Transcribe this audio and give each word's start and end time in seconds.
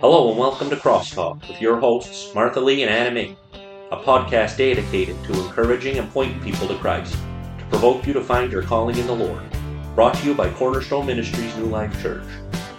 Hello 0.00 0.28
and 0.28 0.38
welcome 0.38 0.68
to 0.68 0.76
Crosstalk 0.76 1.48
with 1.48 1.62
your 1.62 1.78
hosts 1.78 2.34
Martha 2.34 2.60
Lee 2.60 2.82
and 2.82 2.90
Anna 2.90 3.10
May, 3.10 3.36
a 3.90 3.96
podcast 3.96 4.58
dedicated 4.58 5.16
to 5.24 5.32
encouraging 5.32 5.98
and 5.98 6.10
pointing 6.10 6.40
people 6.42 6.68
to 6.68 6.76
Christ, 6.76 7.14
to 7.58 7.64
provoke 7.70 8.06
you 8.06 8.12
to 8.12 8.22
find 8.22 8.52
your 8.52 8.62
calling 8.62 8.98
in 8.98 9.06
the 9.06 9.14
Lord. 9.14 9.42
Brought 9.94 10.14
to 10.16 10.26
you 10.26 10.34
by 10.34 10.50
Cornerstone 10.50 11.06
Ministries 11.06 11.56
New 11.56 11.66
Life 11.66 12.02
Church. 12.02 12.28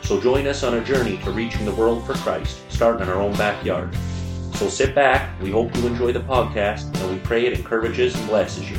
So 0.03 0.21
join 0.21 0.45
us 0.45 0.63
on 0.63 0.75
a 0.75 0.83
journey 0.83 1.17
to 1.23 1.31
reaching 1.31 1.65
the 1.65 1.73
world 1.73 2.05
for 2.05 2.13
Christ, 2.13 2.59
starting 2.69 3.01
in 3.01 3.09
our 3.09 3.21
own 3.21 3.33
backyard. 3.37 3.95
So 4.55 4.69
sit 4.69 4.93
back, 4.93 5.41
we 5.41 5.49
hope 5.49 5.75
you 5.75 5.87
enjoy 5.87 6.11
the 6.11 6.19
podcast, 6.19 6.95
and 7.01 7.11
we 7.11 7.17
pray 7.19 7.47
it 7.47 7.57
encourages 7.57 8.13
and 8.15 8.27
blesses 8.27 8.69
you. 8.69 8.77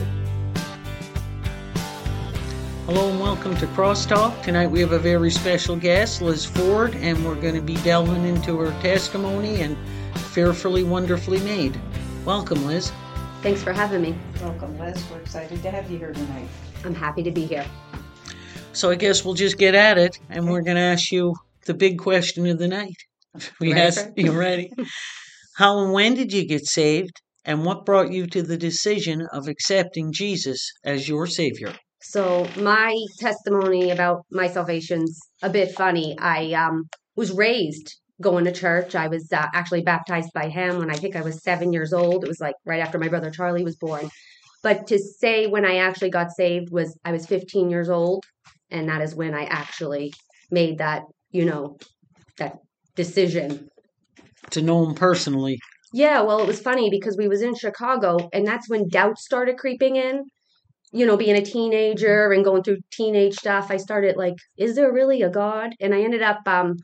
Hello 2.86 3.08
and 3.10 3.18
welcome 3.18 3.56
to 3.56 3.66
Crosstalk. 3.68 4.42
Tonight 4.42 4.66
we 4.66 4.80
have 4.80 4.92
a 4.92 4.98
very 4.98 5.30
special 5.30 5.74
guest, 5.74 6.20
Liz 6.20 6.44
Ford, 6.44 6.94
and 6.96 7.24
we're 7.24 7.34
going 7.40 7.54
to 7.54 7.62
be 7.62 7.76
delving 7.76 8.24
into 8.24 8.58
her 8.58 8.70
testimony 8.82 9.62
and 9.62 9.76
fearfully, 10.32 10.82
wonderfully 10.84 11.40
made. 11.40 11.80
Welcome, 12.26 12.66
Liz. 12.66 12.92
Thanks 13.42 13.62
for 13.62 13.72
having 13.72 14.02
me. 14.02 14.14
Welcome, 14.42 14.78
Liz. 14.78 15.02
We're 15.10 15.20
excited 15.20 15.62
to 15.62 15.70
have 15.70 15.90
you 15.90 15.98
here 15.98 16.12
tonight. 16.12 16.48
I'm 16.84 16.94
happy 16.94 17.22
to 17.22 17.30
be 17.30 17.46
here. 17.46 17.64
So 18.74 18.90
I 18.90 18.96
guess 18.96 19.24
we'll 19.24 19.34
just 19.34 19.56
get 19.56 19.74
at 19.74 19.96
it, 19.96 20.18
and 20.28 20.46
we're 20.50 20.62
going 20.62 20.76
to 20.76 20.82
ask 20.82 21.10
you 21.10 21.34
the 21.66 21.74
big 21.74 21.98
question 21.98 22.46
of 22.46 22.58
the 22.58 22.68
night. 22.68 22.96
We 23.60 23.72
Ready 23.72 23.80
ask 23.80 24.04
for 24.04 24.12
it? 24.16 24.24
you 24.24 24.32
ready. 24.32 24.70
How 25.56 25.78
and 25.82 25.92
when 25.92 26.14
did 26.14 26.32
you 26.32 26.46
get 26.46 26.66
saved, 26.66 27.20
and 27.44 27.64
what 27.64 27.84
brought 27.86 28.12
you 28.12 28.26
to 28.28 28.42
the 28.42 28.56
decision 28.56 29.26
of 29.32 29.48
accepting 29.48 30.12
Jesus 30.12 30.70
as 30.84 31.08
your 31.08 31.26
Savior? 31.26 31.72
So 32.06 32.46
my 32.58 32.94
testimony 33.18 33.90
about 33.90 34.26
my 34.30 34.46
salvation's 34.46 35.18
a 35.42 35.48
bit 35.48 35.72
funny. 35.72 36.16
I 36.18 36.52
um, 36.52 36.84
was 37.16 37.32
raised 37.32 37.96
going 38.20 38.44
to 38.44 38.52
church. 38.52 38.94
I 38.94 39.08
was 39.08 39.32
uh, 39.32 39.46
actually 39.54 39.82
baptized 39.82 40.30
by 40.34 40.48
him 40.48 40.78
when 40.78 40.90
I 40.90 40.96
think 40.96 41.16
I 41.16 41.22
was 41.22 41.42
seven 41.42 41.72
years 41.72 41.92
old. 41.92 42.22
It 42.22 42.28
was 42.28 42.40
like 42.40 42.54
right 42.66 42.80
after 42.80 42.98
my 42.98 43.08
brother 43.08 43.30
Charlie 43.30 43.64
was 43.64 43.76
born. 43.76 44.08
But 44.62 44.86
to 44.88 44.98
say 44.98 45.46
when 45.46 45.64
I 45.64 45.76
actually 45.76 46.10
got 46.10 46.30
saved 46.30 46.70
was 46.70 46.96
I 47.04 47.12
was 47.12 47.26
15 47.26 47.70
years 47.70 47.88
old, 47.88 48.22
and 48.70 48.88
that 48.88 49.00
is 49.00 49.14
when 49.14 49.34
I 49.34 49.44
actually 49.44 50.12
made 50.50 50.78
that 50.78 51.02
you 51.30 51.46
know 51.46 51.78
that 52.38 52.58
decision 52.94 53.68
To 54.50 54.62
know 54.62 54.86
Him 54.86 54.94
personally. 54.94 55.58
Yeah, 55.92 56.20
well, 56.22 56.40
it 56.40 56.46
was 56.46 56.60
funny 56.60 56.90
because 56.90 57.16
we 57.16 57.28
was 57.28 57.40
in 57.40 57.54
Chicago, 57.54 58.28
and 58.32 58.46
that's 58.46 58.68
when 58.68 58.88
doubt 58.88 59.18
started 59.18 59.56
creeping 59.56 59.96
in. 59.96 60.24
You 60.94 61.06
know, 61.06 61.16
being 61.16 61.36
a 61.36 61.44
teenager 61.44 62.32
and 62.32 62.44
going 62.44 62.62
through 62.62 62.78
teenage 62.92 63.34
stuff, 63.34 63.70
I 63.70 63.78
started 63.78 64.16
like, 64.16 64.34
is 64.56 64.76
there 64.76 64.92
really 64.92 65.22
a 65.22 65.28
God? 65.28 65.72
And 65.80 65.94
I 65.94 66.02
ended 66.02 66.22
up 66.22 66.38
um, 66.46 66.76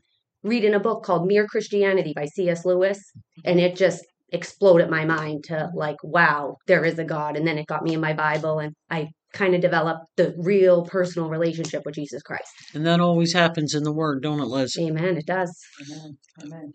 reading 0.43 0.73
a 0.73 0.79
book 0.79 1.03
called 1.03 1.27
Mere 1.27 1.47
Christianity 1.47 2.13
by 2.15 2.25
C.S. 2.25 2.65
Lewis, 2.65 2.99
and 3.45 3.59
it 3.59 3.75
just 3.75 4.05
exploded 4.33 4.89
my 4.89 5.05
mind 5.05 5.43
to 5.45 5.69
like, 5.73 5.97
wow, 6.03 6.57
there 6.67 6.85
is 6.85 6.97
a 6.99 7.03
God. 7.03 7.35
And 7.35 7.45
then 7.47 7.57
it 7.57 7.67
got 7.67 7.83
me 7.83 7.93
in 7.93 8.01
my 8.01 8.13
Bible, 8.13 8.59
and 8.59 8.73
I 8.89 9.07
kind 9.33 9.55
of 9.55 9.61
developed 9.61 10.05
the 10.17 10.35
real 10.37 10.85
personal 10.85 11.29
relationship 11.29 11.83
with 11.85 11.95
Jesus 11.95 12.21
Christ. 12.21 12.51
And 12.73 12.85
that 12.85 12.99
always 12.99 13.33
happens 13.33 13.73
in 13.73 13.83
the 13.83 13.93
Word, 13.93 14.23
don't 14.23 14.39
it, 14.39 14.45
Liz? 14.45 14.75
Amen. 14.79 15.17
It 15.17 15.25
does. 15.25 15.57
Amen. 15.81 16.17
Amen. 16.43 16.73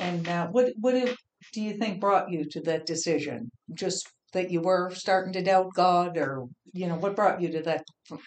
And 0.00 0.28
uh, 0.28 0.48
what 0.48 0.72
what 0.80 0.92
do, 0.92 1.14
do 1.52 1.60
you 1.60 1.74
think 1.74 2.00
brought 2.00 2.30
you 2.30 2.44
to 2.50 2.60
that 2.62 2.86
decision? 2.86 3.50
Just 3.74 4.08
that 4.32 4.50
you 4.50 4.60
were 4.60 4.90
starting 4.94 5.32
to 5.34 5.42
doubt 5.42 5.70
God, 5.74 6.16
or 6.16 6.46
you 6.72 6.86
know, 6.86 6.96
what 6.96 7.16
brought 7.16 7.40
you 7.40 7.50
to 7.52 7.62
that 7.62 7.84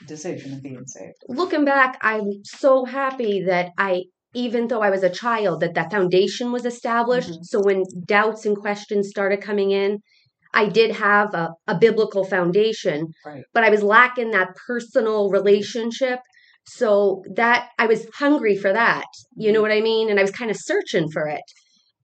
decision 0.08 0.53
of 0.53 0.62
being 0.64 0.86
saved? 0.86 1.16
looking 1.28 1.66
back, 1.66 1.97
I'm 2.02 2.30
so 2.44 2.86
happy 2.86 3.44
that 3.45 3.72
I, 3.78 4.03
even 4.34 4.67
though 4.67 4.81
I 4.81 4.89
was 4.92 5.03
a 5.03 5.09
child, 5.09 5.62
that 5.62 5.73
that 5.75 5.92
foundation 5.92 6.52
was 6.52 6.66
established. 6.66 7.30
Mhm. 7.31 7.44
So 7.44 7.62
when 7.62 7.84
doubts 8.06 8.46
and 8.46 8.56
questions 8.57 9.09
started 9.09 9.41
coming 9.41 9.72
in, 9.72 10.00
I 10.53 10.68
did 10.68 10.91
have 10.91 11.34
a, 11.34 11.50
a 11.68 11.78
biblical 11.78 12.24
foundation, 12.24 13.07
Right. 13.25 13.44
but 13.53 13.63
I 13.63 13.69
was 13.69 13.84
lacking 13.84 14.31
that 14.31 14.50
personal 14.68 15.30
relationship. 15.30 16.19
So 16.68 17.24
that 17.35 17.69
I 17.78 17.85
was 17.85 18.07
hungry 18.16 18.56
for 18.57 18.74
that. 18.74 19.06
You 19.35 19.51
know 19.51 19.62
what 19.62 19.72
I 19.72 19.81
mean? 19.81 20.09
And 20.09 20.18
I 20.19 20.24
was 20.24 20.31
kind 20.31 20.50
of 20.50 20.57
searching 20.59 21.07
for 21.12 21.28
it. 21.28 21.44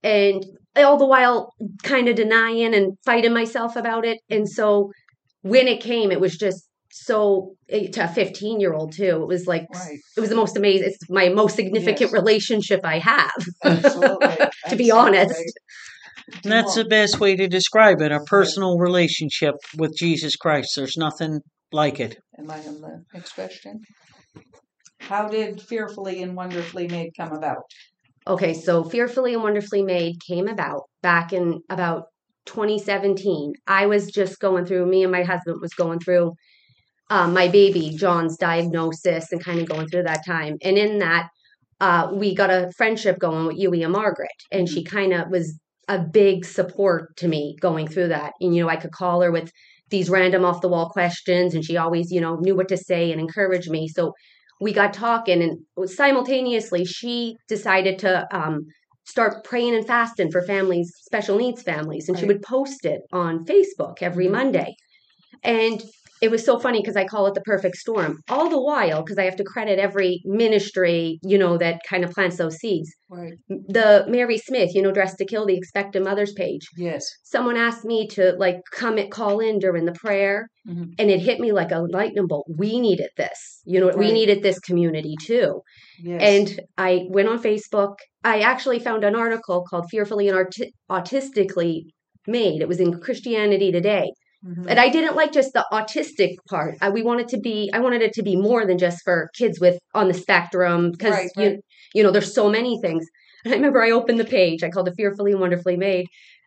And 0.02 0.44
all 0.76 0.96
the 0.96 1.06
while 1.06 1.52
kind 1.82 2.08
of 2.08 2.16
denying 2.16 2.74
and 2.74 2.96
fighting 3.04 3.32
myself 3.32 3.76
about 3.76 4.04
it. 4.04 4.18
And 4.30 4.48
so 4.48 4.90
when 5.42 5.68
it 5.68 5.80
came, 5.80 6.10
it 6.10 6.20
was 6.20 6.36
just 6.36 6.66
so 6.90 7.54
eh, 7.68 7.88
to 7.90 8.04
a 8.04 8.08
15 8.08 8.60
year 8.60 8.74
old 8.74 8.92
too. 8.92 9.22
It 9.22 9.26
was 9.28 9.46
like 9.46 9.66
Right. 9.74 9.98
it 10.16 10.20
was 10.20 10.30
the 10.30 10.36
most 10.36 10.56
amazing. 10.56 10.88
It's 10.88 11.10
my 11.10 11.28
most 11.28 11.56
significant 11.56 12.10
Yes. 12.10 12.12
relationship 12.12 12.80
I 12.84 12.98
have. 12.98 13.32
Absolutely. 13.64 14.36
To 14.68 14.76
be 14.76 14.90
honest. 14.90 15.30
Absolutely. 15.30 15.52
And 16.44 16.52
that's 16.52 16.74
the 16.74 16.84
best 16.84 17.20
way 17.20 17.36
to 17.36 17.48
describe 17.48 18.00
it 18.00 18.12
a 18.12 18.20
personal 18.20 18.78
relationship 18.78 19.54
with 19.76 19.96
Jesus 19.96 20.36
Christ. 20.36 20.70
There's 20.76 20.96
nothing 20.96 21.40
like 21.72 22.00
it. 22.00 22.18
Am 22.38 22.50
I 22.50 22.58
on 22.58 22.80
the 22.80 23.04
next 23.14 23.32
question? 23.32 23.80
How 25.00 25.28
did 25.28 25.60
fearfully 25.60 26.22
and 26.22 26.36
wonderfully 26.36 26.88
made 26.88 27.10
come 27.16 27.32
about? 27.32 27.62
Okay, 28.26 28.54
so 28.54 28.84
Fearfully 28.84 29.34
and 29.34 29.42
Wonderfully 29.42 29.82
Made 29.82 30.20
came 30.20 30.46
about 30.46 30.82
back 31.02 31.32
in 31.32 31.60
about 31.68 32.04
2017. 32.46 33.54
I 33.66 33.86
was 33.86 34.10
just 34.10 34.38
going 34.38 34.64
through, 34.64 34.86
me 34.86 35.02
and 35.02 35.10
my 35.10 35.24
husband 35.24 35.58
was 35.60 35.74
going 35.74 35.98
through 35.98 36.34
um, 37.10 37.34
my 37.34 37.48
baby 37.48 37.90
John's 37.96 38.36
diagnosis 38.36 39.32
and 39.32 39.44
kind 39.44 39.60
of 39.60 39.68
going 39.68 39.88
through 39.88 40.04
that 40.04 40.24
time. 40.24 40.56
And 40.62 40.78
in 40.78 40.98
that, 40.98 41.28
uh, 41.80 42.10
we 42.12 42.34
got 42.34 42.50
a 42.50 42.70
friendship 42.76 43.18
going 43.18 43.46
with 43.46 43.56
Yui 43.56 43.82
and 43.82 43.92
Margaret, 43.92 44.30
and 44.52 44.68
she 44.68 44.84
kind 44.84 45.12
of 45.12 45.28
was 45.28 45.58
a 45.88 45.98
big 45.98 46.44
support 46.44 47.16
to 47.16 47.26
me 47.26 47.56
going 47.60 47.88
through 47.88 48.08
that. 48.08 48.34
And, 48.40 48.54
you 48.54 48.62
know, 48.62 48.68
I 48.68 48.76
could 48.76 48.92
call 48.92 49.20
her 49.22 49.32
with 49.32 49.50
these 49.90 50.08
random 50.08 50.44
off 50.44 50.60
the 50.60 50.68
wall 50.68 50.90
questions, 50.90 51.54
and 51.54 51.64
she 51.64 51.76
always, 51.76 52.12
you 52.12 52.20
know, 52.20 52.36
knew 52.36 52.54
what 52.54 52.68
to 52.68 52.76
say 52.76 53.10
and 53.10 53.20
encouraged 53.20 53.68
me. 53.68 53.88
So 53.88 54.12
we 54.62 54.72
got 54.72 54.94
talking, 54.94 55.42
and 55.42 55.90
simultaneously, 55.90 56.84
she 56.84 57.36
decided 57.48 57.98
to 58.00 58.26
um, 58.34 58.66
start 59.04 59.44
praying 59.44 59.74
and 59.74 59.86
fasting 59.86 60.30
for 60.30 60.42
families, 60.42 60.92
special 61.00 61.36
needs 61.36 61.62
families, 61.62 62.08
and 62.08 62.18
she 62.18 62.26
would 62.26 62.42
post 62.42 62.84
it 62.84 63.02
on 63.12 63.44
Facebook 63.44 63.96
every 64.02 64.26
Mhm. 64.28 64.32
Monday. 64.32 64.76
And 65.42 65.82
it 66.22 66.30
was 66.30 66.44
so 66.44 66.58
funny 66.58 66.80
because 66.80 66.96
I 66.96 67.04
call 67.04 67.26
it 67.26 67.34
the 67.34 67.40
perfect 67.42 67.76
storm. 67.76 68.20
All 68.30 68.48
the 68.48 68.60
while, 68.62 69.02
because 69.02 69.18
I 69.18 69.24
have 69.24 69.36
to 69.36 69.44
credit 69.44 69.78
every 69.78 70.20
ministry, 70.24 71.18
you 71.22 71.36
know, 71.36 71.58
that 71.58 71.80
kind 71.90 72.04
of 72.04 72.12
plants 72.12 72.36
those 72.36 72.56
seeds. 72.56 72.88
Right. 73.10 73.32
The 73.48 74.04
Mary 74.08 74.38
Smith, 74.38 74.70
you 74.74 74.80
know, 74.82 74.92
Dressed 74.92 75.18
to 75.18 75.26
Kill, 75.26 75.44
the 75.46 75.56
Expectant 75.56 76.04
Mothers 76.04 76.32
page. 76.32 76.62
Yes. 76.76 77.04
Someone 77.24 77.56
asked 77.56 77.84
me 77.84 78.06
to 78.08 78.32
like 78.38 78.56
come 78.72 78.96
and 78.98 79.10
call 79.10 79.40
in 79.40 79.58
during 79.58 79.84
the 79.84 79.92
prayer, 80.04 80.46
Mhm. 80.66 80.92
and 80.98 81.10
it 81.10 81.18
hit 81.20 81.40
me 81.40 81.50
like 81.52 81.72
a 81.72 81.80
lightning 81.80 82.26
bolt. 82.28 82.46
We 82.56 82.78
needed 82.78 83.10
this. 83.16 83.60
You 83.64 83.80
know, 83.80 83.90
we 83.96 84.12
needed 84.12 84.42
this 84.42 84.60
community 84.60 85.14
too. 85.20 85.60
Yes. 86.00 86.22
And 86.22 86.60
I 86.78 87.06
went 87.10 87.28
on 87.28 87.42
Facebook. 87.42 87.94
I 88.24 88.40
actually 88.40 88.78
found 88.78 89.02
an 89.02 89.16
article 89.16 89.64
called 89.68 89.86
Fearfully 89.90 90.28
and 90.28 90.38
Aut- 90.38 90.68
Autistically 90.90 91.82
Made. 92.28 92.62
It 92.62 92.68
was 92.68 92.78
in 92.78 93.00
Christianity 93.00 93.72
Today. 93.72 94.12
Mhm. 94.44 94.66
And 94.68 94.80
I 94.80 94.88
didn't 94.88 95.14
like 95.16 95.32
just 95.32 95.52
the 95.52 95.64
autistic 95.72 96.36
part. 96.48 96.74
I, 96.80 96.90
we 96.90 97.02
wanted 97.02 97.28
to 97.28 97.38
be, 97.38 97.70
I 97.72 97.78
wanted 97.80 98.02
it 98.02 98.12
to 98.14 98.22
be 98.22 98.36
more 98.36 98.66
than 98.66 98.78
just 98.78 99.02
for 99.04 99.30
kids 99.36 99.60
with 99.60 99.78
on 99.94 100.08
the 100.08 100.14
spectrum 100.14 100.90
because 100.90 101.12
Right, 101.14 101.30
you, 101.36 101.42
right. 101.44 101.58
you 101.94 102.02
know, 102.02 102.10
there's 102.10 102.34
so 102.34 102.48
many 102.50 102.78
things. 102.82 103.06
And 103.44 103.52
I 103.54 103.56
remember 103.56 103.82
I 103.82 103.90
opened 103.92 104.18
the 104.20 104.24
page. 104.24 104.62
I 104.62 104.70
called 104.70 104.88
it 104.88 104.94
Fearfully 104.96 105.32
and 105.32 105.40
Wonderfully 105.40 105.76
Made. 105.76 106.06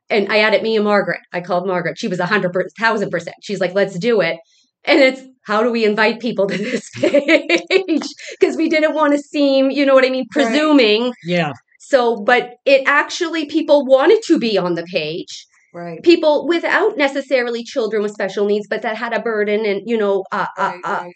And 0.10 0.32
I 0.32 0.40
added 0.40 0.62
me 0.62 0.76
and 0.76 0.86
Margaret. 0.86 1.22
I 1.34 1.42
called 1.42 1.66
Margaret. 1.68 1.98
She 1.98 2.08
was 2.08 2.20
a 2.20 2.26
hundred 2.26 2.54
thousand 2.78 3.10
percent. 3.10 3.38
She's 3.42 3.60
like, 3.60 3.74
let's 3.74 3.98
do 3.98 4.22
it. 4.22 4.38
And 4.84 5.00
it's 5.00 5.22
how 5.46 5.64
do 5.64 5.72
we 5.72 5.84
invite 5.86 6.20
people 6.20 6.48
to 6.48 6.58
this 6.70 6.90
page? 6.92 8.04
Because 8.40 8.56
we 8.56 8.70
didn't 8.70 8.94
want 8.94 9.14
to 9.14 9.20
seem, 9.20 9.72
you 9.72 9.86
know 9.86 9.94
what 9.96 10.06
I 10.06 10.10
mean, 10.10 10.26
Right. 10.36 10.46
presuming. 10.48 11.14
Yeah. 11.24 11.54
So, 11.80 12.18
but 12.24 12.56
it 12.66 12.84
actually, 12.88 13.46
people 13.46 13.86
wanted 13.86 14.22
to 14.28 14.38
be 14.40 14.58
on 14.58 14.74
the 14.76 14.84
page. 14.84 15.46
Right. 15.76 16.02
People 16.04 16.48
without 16.48 16.98
necessarily 16.98 17.64
children 17.64 18.02
with 18.02 18.12
special 18.14 18.46
needs, 18.46 18.68
but 18.68 18.82
that 18.84 18.96
had 18.98 19.14
a 19.14 19.22
burden 19.22 19.66
and, 19.66 19.82
you 19.86 19.98
know, 19.98 20.24
a, 20.32 20.38
a, 20.38 20.48
Right, 20.58 20.82
a, 20.86 20.90
right. 20.92 21.14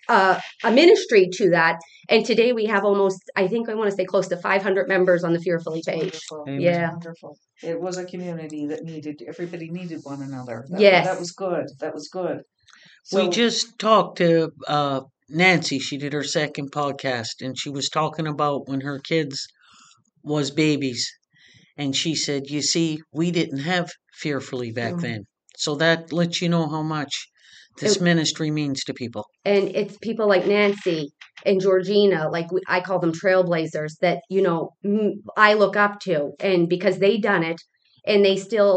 a, 0.64 0.68
a 0.68 0.72
ministry 0.72 1.30
to 1.34 1.50
that. 1.52 1.80
And 2.10 2.26
today 2.26 2.52
we 2.54 2.66
have 2.66 2.84
almost, 2.84 3.20
I 3.36 3.48
think 3.48 3.70
I 3.70 3.74
want 3.76 3.90
to 3.90 3.96
say 3.96 4.06
close 4.06 4.28
to 4.30 4.38
500 4.38 4.88
members 4.88 5.24
on 5.24 5.34
the 5.34 5.40
Fearfully 5.40 5.82
page. 5.86 6.20
Wonderful. 6.32 6.60
Yeah. 6.60 6.92
Wonderful. 6.92 7.38
It 7.64 7.80
was 7.80 7.98
a 7.98 8.06
community 8.06 8.68
that 8.68 8.84
needed 8.84 9.22
everybody 9.28 9.70
needed 9.70 10.02
one 10.04 10.22
another. 10.22 10.66
That, 10.70 10.80
Yes. 10.82 11.06
That 11.08 11.20
was 11.20 11.32
good. 11.32 11.66
That 11.80 11.94
was 11.94 12.08
good. 12.12 12.42
we 13.14 13.30
just 13.30 13.78
talked 13.80 14.18
to 14.20 14.52
uh, 14.68 15.02
Nancy. 15.30 15.80
She 15.80 15.98
did 15.98 16.14
her 16.14 16.24
second 16.24 16.72
podcast, 16.72 17.42
and 17.42 17.58
she 17.58 17.70
was 17.70 17.90
talking 17.90 18.28
about 18.28 18.68
when 18.68 18.82
her 18.82 19.00
kids 19.00 19.48
was 20.24 20.52
babies, 20.52 21.08
and 21.78 21.96
she 21.96 22.16
said, 22.16 22.44
"You 22.50 22.62
see, 22.62 23.00
we 23.14 23.32
didn't 23.32 23.60
have 23.60 23.90
fearfully 24.22 24.72
back 24.72 24.94
Mhm. 24.96 25.02
then, 25.02 25.22
so 25.58 25.76
that 25.76 26.12
lets 26.20 26.42
you 26.42 26.50
know 26.50 26.68
how 26.76 26.82
much 26.98 27.14
this 27.82 27.96
It- 27.98 28.02
ministry 28.02 28.50
means 28.52 28.84
to 28.86 28.94
people. 28.94 29.26
and 29.46 29.66
it's 29.82 29.96
people 30.10 30.28
like 30.34 30.46
Nancy 30.46 31.02
and 31.46 31.62
Georgina, 31.66 32.22
like 32.30 32.52
we- 32.52 32.62
I 32.68 32.80
call 32.82 33.00
them 33.00 33.14
trailblazers 33.14 33.94
that 34.02 34.20
you 34.30 34.42
know 34.48 34.60
m- 34.84 35.16
I 35.38 35.54
look 35.62 35.76
up 35.86 35.94
to, 36.08 36.18
and 36.50 36.68
because 36.76 36.98
they 37.00 37.18
done 37.18 37.44
it, 37.52 37.60
and 38.06 38.20
they 38.26 38.36
still 38.38 38.76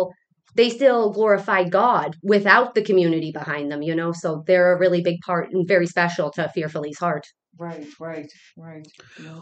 they 0.54 0.68
still 0.68 1.10
glorify 1.18 1.60
God 1.64 2.10
without 2.34 2.74
the 2.74 2.82
community 2.88 3.30
behind 3.40 3.66
them, 3.72 3.80
you 3.88 3.94
know. 4.00 4.12
So 4.22 4.28
they're 4.46 4.72
a 4.74 4.78
really 4.78 5.00
big 5.10 5.18
part 5.26 5.46
and 5.52 5.66
very 5.74 5.86
special 5.96 6.30
to 6.36 6.42
Fearfully's 6.54 6.98
heart. 6.98 7.24
Right, 7.58 7.86
right, 7.98 8.30
right. 8.68 8.86
No. 9.26 9.34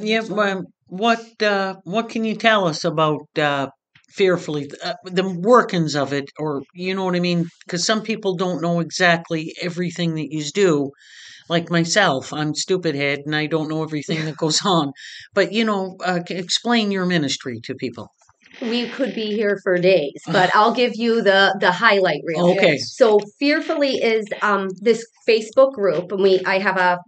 Yeah. 0.00 0.22
Um, 0.44 0.64
what 1.04 1.22
uh, 1.42 1.74
What 1.84 2.06
can 2.12 2.22
you 2.28 2.34
tell 2.48 2.62
us 2.66 2.80
about 2.92 3.22
uh, 3.38 3.68
fearfully 4.08 4.70
uh, 4.82 4.94
the 5.04 5.28
workings 5.28 5.94
of 5.94 6.12
it, 6.12 6.30
or 6.38 6.62
you 6.74 6.94
know 6.94 7.04
what 7.04 7.16
I 7.16 7.20
mean? 7.20 7.46
Because 7.64 7.84
some 7.84 8.02
people 8.02 8.36
don't 8.36 8.62
know 8.62 8.80
exactly 8.80 9.54
everything 9.60 10.14
that 10.14 10.28
you 10.30 10.44
do. 10.44 10.90
Like 11.48 11.70
myself, 11.70 12.32
I'm 12.32 12.54
stupid 12.54 12.96
head 12.96 13.20
and 13.24 13.34
I 13.36 13.46
don't 13.46 13.68
know 13.68 13.84
everything 13.84 14.24
that 14.24 14.36
goes 14.36 14.60
on. 14.64 14.92
But 15.34 15.52
you 15.52 15.64
know, 15.64 15.96
uh, 16.04 16.20
explain 16.28 16.90
your 16.90 17.06
ministry 17.06 17.60
to 17.64 17.74
people. 17.74 18.08
We 18.60 18.88
could 18.88 19.14
be 19.14 19.34
here 19.34 19.58
for 19.62 19.76
days, 19.76 20.22
but 20.28 20.54
I'll 20.54 20.72
give 20.72 20.92
you 20.94 21.22
the 21.22 21.56
the 21.60 21.70
highlight 21.70 22.20
reel. 22.24 22.52
Okay. 22.52 22.78
So 22.78 23.20
fearfully 23.38 23.96
is 23.96 24.24
um 24.42 24.68
this 24.80 25.04
Facebook 25.28 25.72
group, 25.72 26.10
and 26.12 26.22
we 26.22 26.40
I 26.44 26.58
have 26.58 26.78
a 26.78 26.98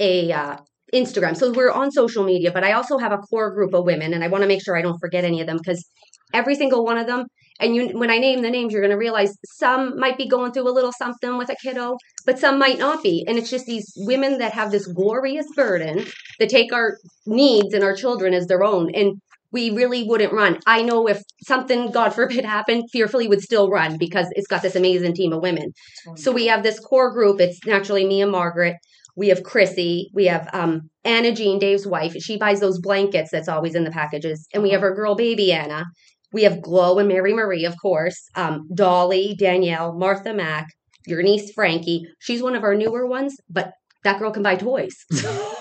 a 0.00 0.30
uh, 0.32 0.56
Instagram. 0.92 1.36
So 1.36 1.52
we're 1.52 1.70
on 1.70 1.90
social 1.90 2.24
media, 2.24 2.52
but 2.52 2.64
I 2.64 2.72
also 2.72 2.98
have 2.98 3.12
a 3.12 3.18
core 3.18 3.52
group 3.54 3.74
of 3.74 3.84
women, 3.84 4.12
and 4.14 4.22
I 4.22 4.28
want 4.28 4.42
to 4.42 4.48
make 4.48 4.62
sure 4.62 4.76
I 4.76 4.82
don't 4.82 4.98
forget 4.98 5.24
any 5.24 5.40
of 5.40 5.46
them 5.46 5.58
because 5.58 5.88
every 6.32 6.54
single 6.54 6.84
one 6.84 6.98
of 6.98 7.06
them. 7.06 7.26
And 7.60 7.74
you, 7.74 7.98
when 7.98 8.10
I 8.10 8.18
name 8.18 8.42
the 8.42 8.50
names, 8.50 8.72
you're 8.72 8.82
going 8.82 8.92
to 8.92 8.96
realize 8.96 9.36
some 9.44 9.98
might 9.98 10.16
be 10.16 10.28
going 10.28 10.52
through 10.52 10.68
a 10.68 10.72
little 10.72 10.92
something 10.92 11.36
with 11.36 11.50
a 11.50 11.56
kiddo, 11.56 11.96
but 12.24 12.38
some 12.38 12.58
might 12.58 12.78
not 12.78 13.02
be. 13.02 13.24
And 13.26 13.36
it's 13.36 13.50
just 13.50 13.66
these 13.66 13.92
women 13.96 14.38
that 14.38 14.52
have 14.52 14.70
this 14.70 14.86
glorious 14.86 15.46
burden 15.56 16.06
that 16.38 16.48
take 16.48 16.72
our 16.72 16.98
needs 17.26 17.74
and 17.74 17.82
our 17.82 17.94
children 17.94 18.32
as 18.32 18.46
their 18.46 18.62
own. 18.62 18.94
And 18.94 19.20
we 19.50 19.70
really 19.70 20.04
wouldn't 20.04 20.32
run. 20.32 20.58
I 20.66 20.82
know 20.82 21.08
if 21.08 21.22
something, 21.46 21.90
God 21.90 22.14
forbid, 22.14 22.44
happened, 22.58 22.84
fearfully 22.92 23.28
would 23.28 23.42
still 23.42 23.70
run 23.70 23.96
because 23.98 24.28
it's 24.32 24.46
got 24.46 24.62
this 24.62 24.76
amazing 24.76 25.14
team 25.14 25.32
of 25.32 25.42
women. 25.42 25.72
So 26.16 26.32
we 26.32 26.46
have 26.46 26.62
this 26.62 26.78
core 26.78 27.12
group. 27.12 27.40
It's 27.40 27.64
naturally 27.66 28.06
me 28.06 28.22
and 28.22 28.30
Margaret. 28.30 28.76
We 29.16 29.28
have 29.28 29.42
Chrissy. 29.42 30.10
We 30.14 30.26
have 30.26 30.48
um, 30.52 30.90
Anna 31.04 31.32
Jean, 31.34 31.58
Dave's 31.58 31.86
wife. 31.86 32.14
She 32.20 32.36
buys 32.36 32.60
those 32.60 32.78
blankets 32.78 33.30
that's 33.32 33.48
always 33.48 33.74
in 33.74 33.82
the 33.82 33.90
packages. 33.90 34.46
And 34.54 34.62
we 34.62 34.70
have 34.70 34.82
our 34.82 34.94
girl 34.94 35.16
baby 35.16 35.52
Anna. 35.52 35.86
We 36.32 36.42
have 36.44 36.60
Glow 36.62 36.98
and 36.98 37.08
Mary 37.08 37.32
Marie, 37.34 37.64
of 37.64 37.74
course. 37.80 38.28
Um, 38.34 38.68
Dolly, 38.74 39.34
Danielle, 39.38 39.94
Martha 39.94 40.34
Mack, 40.34 40.66
your 41.06 41.22
niece 41.22 41.52
Frankie. 41.52 42.06
She's 42.18 42.42
one 42.42 42.54
of 42.54 42.62
our 42.64 42.74
newer 42.74 43.06
ones, 43.06 43.36
but 43.48 43.72
that 44.04 44.18
girl 44.18 44.30
can 44.30 44.42
buy 44.42 44.56
toys. 44.56 44.94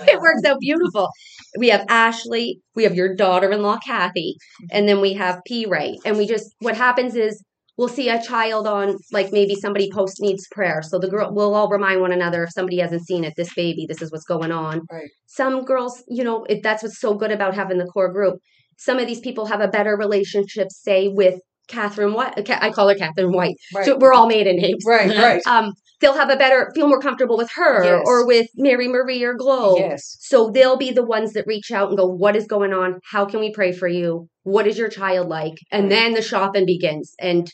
It 0.10 0.22
works 0.22 0.46
out 0.46 0.60
beautiful. 0.62 1.10
We 1.58 1.68
have 1.68 1.84
Ashley. 1.90 2.62
We 2.76 2.84
have 2.84 2.96
your 2.96 3.14
daughter-in-law 3.14 3.80
Kathy, 3.86 4.36
and 4.72 4.88
then 4.88 5.02
we 5.02 5.12
have 5.14 5.42
P 5.46 5.66
Ray. 5.66 5.98
And 6.06 6.18
we 6.18 6.26
just 6.26 6.54
what 6.60 6.78
happens 6.78 7.16
is 7.16 7.44
we'll 7.78 7.90
see 7.90 8.08
a 8.10 8.22
child 8.22 8.68
on 8.68 8.96
like 9.12 9.34
maybe 9.34 9.54
somebody 9.56 9.90
post 9.92 10.18
needs 10.22 10.48
prayer 10.52 10.82
so 10.82 10.98
the 10.98 11.10
girl 11.10 11.34
we'll 11.34 11.54
all 11.54 11.68
remind 11.70 12.00
one 12.02 12.12
another 12.14 12.44
if 12.44 12.52
somebody 12.54 12.78
hasn't 12.80 13.06
seen 13.06 13.24
it 13.24 13.34
this 13.38 13.54
baby 13.54 13.86
this 13.88 14.02
is 14.02 14.12
what's 14.12 14.24
going 14.26 14.52
on 14.52 14.82
Right. 14.92 15.10
some 15.28 15.64
girls 15.64 16.02
you 16.08 16.24
know 16.24 16.44
it, 16.46 16.64
that's 16.64 16.82
what's 16.84 17.00
so 17.00 17.14
good 17.14 17.32
about 17.32 17.54
having 17.54 17.78
the 17.78 17.86
core 17.86 18.12
group 18.12 18.40
some 18.78 19.00
of 19.00 19.08
these 19.08 19.20
people 19.20 19.46
have 19.48 19.62
a 19.62 19.68
better 19.68 19.96
relationship 19.98 20.68
say 20.72 21.08
with 21.08 21.36
catherine 21.68 22.14
white 22.14 22.50
i 22.62 22.70
call 22.72 22.88
her 22.88 22.96
catherine 22.96 23.32
white 23.34 23.56
Right. 23.76 23.86
so 23.86 23.98
we're 23.98 24.14
all 24.14 24.28
maiden 24.28 24.56
names 24.56 24.84
right, 24.88 25.10
right. 25.18 25.42
um 25.48 25.74
they'll 26.00 26.14
have 26.14 26.30
a 26.30 26.38
better 26.38 26.72
feel 26.76 26.88
more 26.88 27.02
comfortable 27.02 27.38
with 27.38 27.52
her 27.56 27.84
Yes. 27.84 28.04
or 28.06 28.26
with 28.26 28.48
mary 28.56 28.88
marie 28.88 29.24
or 29.24 29.34
glow 29.34 29.76
Yes. 29.78 30.16
so 30.22 30.50
they'll 30.50 30.78
be 30.78 30.92
the 30.92 31.04
ones 31.06 31.34
that 31.34 31.46
reach 31.48 31.72
out 31.72 31.90
and 31.90 31.98
go, 31.98 32.06
What 32.06 32.36
is 32.38 32.46
going 32.48 32.72
on? 32.72 33.00
How 33.12 33.26
can 33.26 33.40
we 33.42 33.52
pray 33.52 33.72
for 33.74 33.88
you? 33.88 34.28
What 34.44 34.68
is 34.68 34.78
your 34.78 34.88
child 34.90 35.28
like? 35.28 35.56
And 35.72 35.92
then 35.92 36.14
the 36.14 36.22
shopping 36.22 36.66
begins. 36.66 37.14
And 37.20 37.52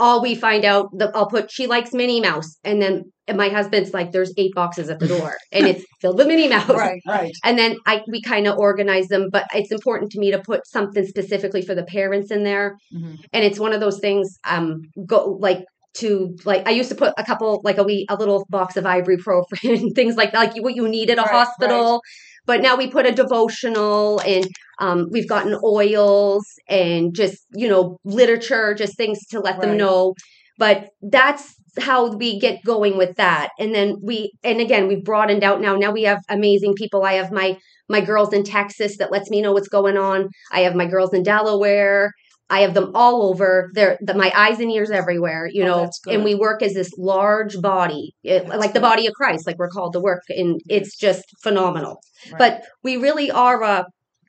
all 0.00 0.20
we 0.22 0.34
find 0.34 0.64
out, 0.64 0.88
the, 0.96 1.10
I'll 1.14 1.28
put, 1.28 1.50
she 1.50 1.66
likes 1.66 1.92
Minnie 1.92 2.20
Mouse. 2.20 2.58
And 2.64 2.80
then 2.82 3.04
and 3.26 3.38
my 3.38 3.48
husband's 3.48 3.94
like, 3.94 4.12
There's 4.12 4.32
eight 4.36 4.54
boxes 4.54 4.90
at 4.90 4.98
the 4.98 5.08
door 5.08 5.34
and 5.50 5.66
it's 5.66 5.84
filled 6.00 6.18
with 6.18 6.26
Minnie 6.26 6.48
Mouse. 6.48 6.68
Right, 6.68 7.00
right. 7.08 7.32
And 7.42 7.58
then 7.58 7.76
I 7.86 8.02
we 8.08 8.20
kind 8.20 8.46
of 8.46 8.58
organize 8.58 9.08
them, 9.08 9.28
but 9.32 9.46
it's 9.54 9.72
important 9.72 10.10
to 10.12 10.18
me 10.18 10.30
to 10.32 10.38
put 10.40 10.66
something 10.66 11.06
specifically 11.06 11.62
for 11.62 11.74
the 11.74 11.84
parents 11.84 12.30
in 12.30 12.44
there. 12.44 12.76
Mhm. 12.94 13.18
And 13.32 13.44
it's 13.44 13.58
one 13.58 13.72
of 13.72 13.80
those 13.80 13.98
things, 14.00 14.38
um, 14.46 14.82
go 15.06 15.38
like 15.40 15.64
to 15.98 16.36
like 16.44 16.66
I 16.66 16.72
used 16.72 16.88
to 16.90 16.96
put 16.96 17.14
a 17.16 17.24
couple 17.24 17.60
like 17.64 17.78
a 17.78 17.84
wee 17.84 18.04
a 18.10 18.16
little 18.16 18.44
box 18.50 18.76
of 18.76 18.84
ibuprofen 18.84 19.94
things 19.94 20.16
like 20.16 20.32
that, 20.32 20.38
like 20.38 20.62
what 20.62 20.74
you 20.74 20.88
need 20.88 21.08
at 21.10 21.18
a 21.18 21.22
Right, 21.22 21.30
hospital. 21.30 22.02
But 22.46 22.60
now 22.60 22.76
we 22.76 22.90
put 22.90 23.06
a 23.06 23.12
devotional 23.12 24.20
and 24.20 24.46
um, 24.80 25.08
we've 25.10 25.28
gotten 25.28 25.56
oils 25.62 26.44
and 26.68 27.14
just 27.14 27.46
you 27.54 27.68
know 27.68 27.98
literature, 28.04 28.74
just 28.74 28.96
things 28.96 29.26
to 29.30 29.40
let 29.40 29.60
them 29.60 29.76
know. 29.76 30.14
But 30.58 30.90
that's 31.02 31.54
how 31.78 32.14
we 32.14 32.38
get 32.38 32.62
going 32.64 32.96
with 32.96 33.16
that. 33.16 33.50
And 33.58 33.74
then 33.74 33.96
we 34.02 34.32
and 34.42 34.60
again 34.60 34.88
we've 34.88 35.04
broadened 35.04 35.42
out 35.42 35.60
now. 35.60 35.76
Now 35.76 35.90
we 35.90 36.02
have 36.04 36.20
amazing 36.28 36.74
people. 36.74 37.04
I 37.04 37.14
have 37.14 37.32
my 37.32 37.58
my 37.88 38.00
girls 38.00 38.32
in 38.32 38.44
Texas 38.44 38.96
that 38.98 39.12
lets 39.12 39.30
me 39.30 39.40
know 39.40 39.52
what's 39.52 39.68
going 39.68 39.96
on. 39.96 40.28
I 40.52 40.60
have 40.60 40.74
my 40.74 40.86
girls 40.86 41.12
in 41.12 41.22
Delaware. 41.22 42.12
I 42.50 42.60
have 42.60 42.74
them 42.74 42.92
all 42.94 43.22
over. 43.30 43.70
They're 43.74 43.96
the, 44.02 44.14
my 44.14 44.30
eyes 44.36 44.60
and 44.60 44.70
ears 44.70 44.90
everywhere, 44.90 45.48
you 45.50 45.62
Oh, 45.62 45.66
know. 45.66 45.80
that's 45.80 45.98
good. 46.00 46.14
And 46.14 46.24
we 46.24 46.34
work 46.34 46.62
as 46.62 46.74
this 46.74 46.90
large 46.98 47.60
body, 47.60 48.12
it- 48.22 48.46
like 48.48 48.74
the 48.74 48.80
body 48.80 49.06
of 49.06 49.14
Christ, 49.14 49.46
like 49.46 49.58
we're 49.58 49.68
called 49.70 49.94
to 49.94 50.00
work, 50.00 50.22
and 50.28 50.60
it's 50.68 50.96
just 50.96 51.24
phenomenal. 51.42 52.00
Right. 52.30 52.38
But 52.38 52.62
we 52.82 52.96
really 52.98 53.30
are 53.30 53.62
uh, 53.62 53.84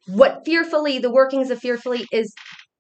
what 0.08 0.42
fearfully 0.46 1.00
the 1.00 1.12
workings 1.12 1.50
of 1.52 1.60
fearfully 1.60 2.06
is 2.12 2.34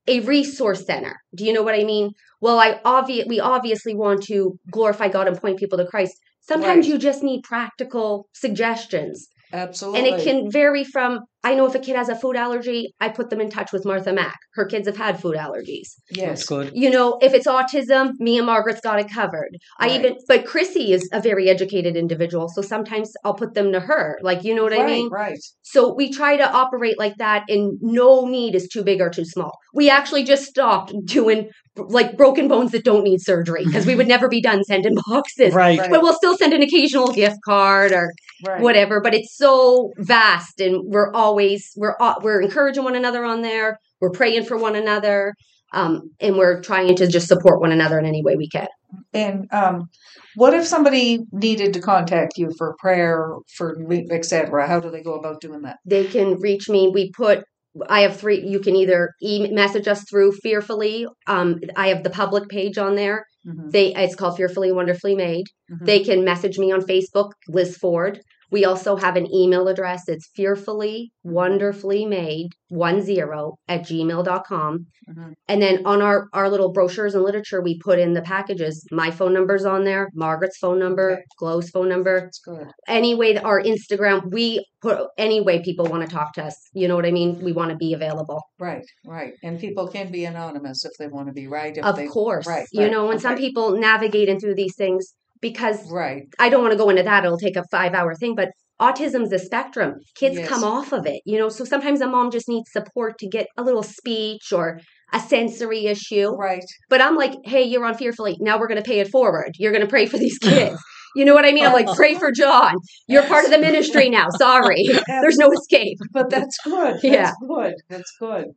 a 0.08 0.22
resource 0.22 0.86
center. 0.86 1.18
Do 1.36 1.44
you 1.46 1.52
know 1.52 1.64
what 1.64 1.76
I 1.76 1.84
mean? 1.84 2.12
Well, 2.40 2.60
I 2.60 2.80
obvi- 2.86 3.28
we 3.28 3.40
obviously 3.40 3.96
want 3.96 4.24
to 4.24 4.58
glorify 4.72 5.08
God 5.10 5.28
and 5.28 5.38
point 5.38 5.58
people 5.60 5.78
to 5.80 5.86
Christ. 5.86 6.14
Sometimes 6.42 6.86
Right. 6.86 6.94
you 6.94 6.98
just 7.00 7.24
need 7.24 7.42
practical 7.44 8.28
suggestions. 8.34 9.28
Absolutely. 9.52 10.00
And 10.00 10.08
it 10.20 10.24
can 10.24 10.52
vary 10.52 10.84
from 10.84 11.20
I 11.46 11.54
know 11.54 11.68
if 11.68 11.76
a 11.76 11.80
kid 11.80 11.96
has 11.96 12.10
a 12.10 12.16
food 12.16 12.36
allergy, 12.36 12.94
I 13.00 13.10
put 13.10 13.30
them 13.30 13.40
in 13.40 13.52
touch 13.52 13.72
with 13.72 13.86
Martha 13.86 14.12
Mack. 14.12 14.38
Her 14.56 14.66
kids 14.66 14.88
have 14.88 14.98
had 14.98 15.22
food 15.22 15.36
allergies. 15.36 15.90
That's 16.10 16.42
Yes. 16.42 16.46
good. 16.48 16.72
You 16.74 16.90
know, 16.90 17.20
if 17.22 17.36
it's 17.36 17.46
autism, 17.46 18.14
me 18.20 18.38
and 18.40 18.48
Margaret's 18.48 18.82
got 18.82 19.00
it 19.00 19.08
covered. 19.14 19.52
I 19.80 19.90
even 19.96 20.16
but 20.28 20.46
Chrissy 20.48 20.92
is 20.92 21.08
a 21.14 21.22
very 21.22 21.48
educated 21.50 21.96
individual, 21.96 22.50
so 22.50 22.62
sometimes 22.64 23.12
I'll 23.24 23.36
put 23.36 23.54
them 23.54 23.72
to 23.74 23.80
her. 23.80 24.18
Like, 24.24 24.44
you 24.44 24.56
know 24.56 24.64
what 24.64 24.74
I 24.74 24.84
mean? 24.86 25.10
right. 25.12 25.38
So 25.62 25.94
we 25.94 26.12
try 26.12 26.36
to 26.38 26.52
operate 26.52 26.98
like 26.98 27.16
that 27.18 27.44
and 27.48 27.78
no 27.82 28.26
need 28.26 28.56
is 28.56 28.68
too 28.68 28.84
big 28.84 29.00
or 29.00 29.10
too 29.12 29.26
small. 29.26 29.52
We 29.74 29.90
actually 29.90 30.24
just 30.24 30.46
stopped 30.46 30.94
doing 31.06 31.50
like 31.76 32.16
broken 32.18 32.48
bones 32.48 32.72
that 32.72 32.84
don't 32.86 33.04
need 33.04 33.20
surgery 33.22 33.66
because 33.66 33.86
we 33.86 33.96
would 33.96 34.08
never 34.08 34.28
be 34.30 34.42
done 34.42 34.64
sending 34.64 34.96
boxes. 35.08 35.54
Right. 35.54 35.78
Right. 35.78 35.92
But 35.92 36.02
we'll 36.02 36.14
still 36.16 36.38
send 36.38 36.54
an 36.54 36.64
occasional 36.64 37.12
gift 37.14 37.38
card 37.46 37.92
or 37.92 38.14
Right. 38.44 38.62
whatever 38.62 39.00
but 39.00 39.14
it's 39.14 39.34
so 39.38 39.94
vast 39.98 40.60
and 40.60 40.82
we're 40.88 41.10
always 41.36 41.72
we're 41.76 41.96
we're 42.22 42.42
encouraging 42.42 42.84
one 42.84 42.96
another 42.96 43.24
on 43.26 43.42
there 43.42 43.78
we're 44.00 44.12
praying 44.12 44.46
for 44.46 44.58
one 44.58 44.76
another 44.76 45.34
um, 45.74 46.12
and 46.22 46.38
we're 46.38 46.62
trying 46.62 46.96
to 46.96 47.08
just 47.08 47.28
support 47.28 47.60
one 47.60 47.72
another 47.74 48.00
in 48.00 48.06
any 48.06 48.24
way 48.24 48.36
we 48.38 48.48
can 48.48 48.68
And 49.14 49.48
um, 49.52 49.90
what 50.36 50.54
if 50.54 50.66
somebody 50.66 51.20
needed 51.32 51.74
to 51.74 51.82
contact 51.82 52.34
you 52.38 52.52
for 52.58 52.76
prayer, 52.80 53.18
for 53.58 53.76
etc.? 54.12 54.68
How 54.68 54.80
do 54.80 54.90
they 54.92 55.02
go 55.10 55.16
about 55.16 55.42
doing 55.42 55.62
that? 55.64 55.78
they 55.86 56.06
can 56.16 56.28
reach 56.48 56.70
me 56.70 56.82
we 56.98 57.12
put 57.12 57.44
i 57.90 58.00
have 58.06 58.16
three 58.22 58.40
you 58.54 58.60
can 58.66 58.76
either 58.84 59.02
e- 59.22 59.52
message 59.62 59.88
us 59.94 60.02
through 60.10 60.32
fearfully 60.44 61.06
um, 61.28 61.48
i 61.76 61.88
have 61.92 62.04
the 62.04 62.10
public 62.22 62.48
page 62.58 62.78
on 62.88 62.96
there 62.96 63.20
Mhm, 63.48 63.72
they 63.76 63.88
it's 64.04 64.16
called 64.20 64.38
fearfully 64.38 64.72
wonderfully 64.72 65.16
made 65.28 65.46
mhm. 65.72 65.86
they 65.90 66.00
can 66.08 66.24
message 66.32 66.58
me 66.64 66.72
on 66.76 66.82
facebook 66.92 67.30
liz 67.58 67.78
ford 67.82 68.16
we 68.56 68.64
also 68.72 68.92
have 69.06 69.16
an 69.22 69.28
email 69.42 69.66
address 69.74 70.02
it's 70.14 70.28
fearfully 70.38 71.12
wonderfully 71.40 72.06
made 72.06 72.48
one 72.70 73.02
zero 73.02 73.40
at 73.68 73.82
gmail.com 73.90 74.86
Mhm. 75.10 75.34
and 75.52 75.62
then 75.64 75.76
on 75.86 76.00
our 76.02 76.18
our 76.34 76.48
little 76.54 76.72
brochures 76.78 77.14
and 77.16 77.24
literature 77.30 77.62
we 77.68 77.74
put 77.88 78.00
in 78.06 78.14
the 78.18 78.22
packages 78.34 78.76
my 79.02 79.10
phone 79.18 79.34
number's 79.38 79.66
on 79.74 79.82
there 79.90 80.04
margaret's 80.26 80.58
phone 80.64 80.80
number 80.86 81.08
Okay. 81.12 81.22
glow's 81.42 81.70
phone 81.76 81.90
number 81.96 82.16
That's 82.22 82.40
good. 82.40 82.68
any 83.00 83.14
way 83.22 83.30
that 83.34 83.44
our 83.52 83.62
instagram 83.74 84.32
we 84.38 84.46
put 84.82 84.98
any 85.28 85.40
way 85.48 85.56
people 85.70 85.86
want 85.94 86.04
to 86.08 86.16
talk 86.18 86.30
to 86.38 86.44
us 86.50 86.56
you 86.74 86.88
know 86.88 86.96
what 87.00 87.06
i 87.12 87.12
mean 87.20 87.30
we 87.48 87.52
want 87.60 87.70
to 87.76 87.78
be 87.88 87.92
available 88.00 88.42
Right, 88.68 88.86
right. 89.06 89.34
And 89.44 89.60
people 89.66 89.86
can 89.96 90.08
be 90.18 90.24
anonymous 90.34 90.86
if 90.90 90.94
they 91.00 91.08
want 91.16 91.28
to 91.28 91.34
be, 91.40 91.46
right? 91.60 91.76
If 91.78 91.84
of 91.84 91.96
they, 91.98 92.08
course 92.08 92.48
right, 92.48 92.66
you 92.72 92.84
right, 92.84 92.92
know 92.94 93.04
when 93.10 93.20
some 93.20 93.34
okay. 93.34 93.44
people 93.48 93.66
navigating 93.90 94.40
through 94.40 94.56
these 94.56 94.76
things 94.84 95.04
because 95.42 95.90
Right, 95.92 96.24
I 96.40 96.50
don't 96.50 96.62
want 96.62 96.72
to 96.74 96.78
go 96.78 96.90
into 96.90 97.04
that. 97.04 97.24
It'll 97.26 97.38
take 97.38 97.56
a 97.58 97.64
five 97.72 97.94
hour 97.94 98.16
thing, 98.16 98.36
but 98.36 98.50
autism's 98.82 99.32
a 99.32 99.40
spectrum. 99.40 99.96
Kids 100.16 100.38
Yes. 100.38 100.48
come 100.50 100.64
off 100.64 100.92
of 100.92 101.06
it, 101.06 101.22
you 101.26 101.38
know. 101.38 101.50
So 101.50 101.64
sometimes 101.66 102.02
a 102.02 102.08
mom 102.08 102.32
just 102.32 102.50
needs 102.50 102.72
support 102.72 103.18
to 103.20 103.28
get 103.28 103.48
a 103.58 103.64
little 103.64 103.84
speech 103.84 104.52
or 104.52 104.80
a 105.14 105.20
sensory 105.20 105.86
issue. 105.86 106.30
Right. 106.36 106.64
But 106.90 107.02
I'm 107.02 107.16
like, 107.16 107.34
hey, 107.46 107.64
you're 107.64 107.86
on 107.86 107.96
Fearfully. 107.96 108.36
Now 108.40 108.60
we're 108.60 108.68
going 108.68 108.82
to 108.82 108.90
pay 108.90 109.00
it 109.00 109.10
forward. 109.10 109.52
You're 109.58 109.72
going 109.72 109.84
to 109.84 109.88
pray 109.90 110.06
for 110.06 110.18
these 110.18 110.38
kids. 110.38 110.80
You 111.18 111.24
know 111.24 111.34
what 111.34 111.46
I 111.46 111.54
mean? 111.54 111.66
I'm 111.66 111.72
like, 111.72 111.88
pray 111.96 112.16
for 112.16 112.30
John. 112.34 112.76
You're 113.08 113.26
part 113.26 113.46
of 113.46 113.52
the 113.52 113.58
ministry 113.58 114.10
now. 114.10 114.28
Sorry. 114.38 114.84
There's 115.08 115.38
no 115.38 115.50
escape. 115.50 115.98
But 116.12 116.30
that's 116.30 116.58
good. 116.66 116.96
That's 117.02 117.04
Yeah. 117.06 117.32
good. 117.48 117.76
That's 117.90 118.12
good. 118.20 118.48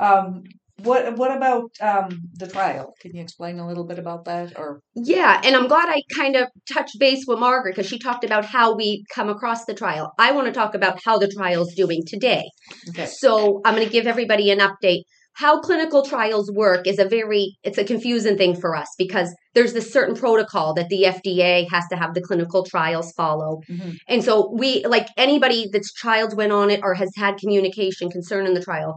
Um, 0.00 0.44
what 0.82 1.16
what 1.16 1.36
about 1.36 1.70
um, 1.80 2.20
the 2.34 2.46
trial? 2.46 2.94
Can 3.00 3.14
you 3.14 3.22
explain 3.22 3.58
a 3.58 3.66
little 3.66 3.84
bit 3.84 3.98
about 3.98 4.24
that? 4.26 4.58
Or 4.58 4.80
Yeah, 4.94 5.40
and 5.44 5.56
I'm 5.56 5.66
glad 5.66 5.88
I 5.88 6.00
kind 6.14 6.36
of 6.36 6.48
touched 6.72 6.98
base 6.98 7.24
with 7.26 7.38
Margaret 7.38 7.74
because 7.74 7.88
she 7.88 7.98
talked 7.98 8.24
about 8.24 8.44
how 8.44 8.74
we 8.76 9.04
come 9.14 9.28
across 9.28 9.64
the 9.64 9.74
trial. 9.74 10.12
I 10.18 10.32
want 10.32 10.46
to 10.46 10.52
talk 10.52 10.74
about 10.74 11.00
how 11.04 11.18
the 11.18 11.28
trial's 11.28 11.74
doing 11.74 12.02
today. 12.06 12.44
okay, 12.90 13.06
So 13.06 13.60
I'm 13.64 13.74
going 13.74 13.86
to 13.86 13.92
give 13.92 14.06
everybody 14.06 14.50
an 14.50 14.58
update. 14.60 15.02
How 15.34 15.60
clinical 15.60 16.04
trials 16.04 16.50
work 16.50 16.86
is 16.88 16.98
a 16.98 17.04
very 17.08 17.56
it's 17.62 17.78
a 17.78 17.84
confusing 17.84 18.36
thing 18.36 18.54
for 18.60 18.74
us 18.74 18.88
because 18.98 19.32
there's 19.54 19.72
this 19.72 19.92
certain 19.92 20.16
protocol 20.16 20.74
that 20.74 20.88
the 20.88 21.04
FDA 21.04 21.66
has 21.70 21.84
to 21.90 21.96
have 21.96 22.14
the 22.14 22.20
clinical 22.20 22.64
trials 22.64 23.12
follow. 23.16 23.60
Mhm. 23.70 23.96
And 24.08 24.24
so 24.24 24.52
we 24.52 24.84
like 24.84 25.06
anybody 25.16 25.68
that's 25.72 25.92
child 25.92 26.36
went 26.36 26.50
on 26.52 26.70
it 26.70 26.80
or 26.82 26.94
has 26.94 27.10
had 27.16 27.36
communication 27.36 28.10
concerning 28.10 28.54
the 28.54 28.62
trial, 28.62 28.96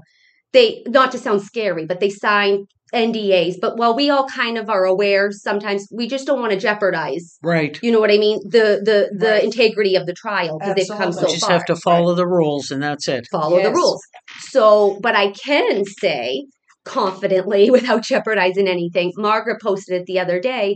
they 0.53 0.83
not 0.87 1.11
to 1.13 1.17
sound 1.17 1.41
scary, 1.41 1.85
but 1.85 1.99
they 1.99 2.09
sign 2.09 2.65
NDAs. 2.93 3.55
But 3.61 3.77
while 3.77 3.95
we 3.95 4.09
all 4.09 4.27
kind 4.27 4.57
of 4.57 4.69
are 4.69 4.83
aware, 4.83 5.31
sometimes 5.31 5.87
we 5.93 6.07
just 6.07 6.27
don't 6.27 6.39
want 6.41 6.51
to 6.51 6.59
jeopardize. 6.59 7.37
Right. 7.41 7.79
You 7.81 7.91
know 7.91 7.99
what 8.01 8.11
I 8.11 8.17
mean? 8.17 8.39
The 8.43 8.81
the 8.83 9.11
the 9.17 9.27
Right. 9.31 9.43
integrity 9.43 9.95
of 9.95 10.05
the 10.05 10.13
trial 10.13 10.59
because 10.59 10.75
they've 10.75 10.97
come 10.97 11.13
so 11.13 11.21
You 11.27 11.33
just 11.33 11.41
far 11.45 11.51
have 11.51 11.65
to 11.65 11.75
follow 11.75 12.15
the 12.15 12.27
rules, 12.27 12.69
and 12.71 12.83
that's 12.83 13.07
it. 13.07 13.27
follow 13.31 13.61
the 13.61 13.71
rules. 13.71 14.01
So, 14.39 14.99
but 15.01 15.15
I 15.15 15.31
can 15.31 15.85
say 15.85 16.45
confidently 16.83 17.69
without 17.77 18.03
jeopardizing 18.03 18.67
anything. 18.67 19.13
Margaret 19.15 19.61
posted 19.61 20.01
it 20.01 20.05
the 20.05 20.19
other 20.19 20.39
day. 20.39 20.75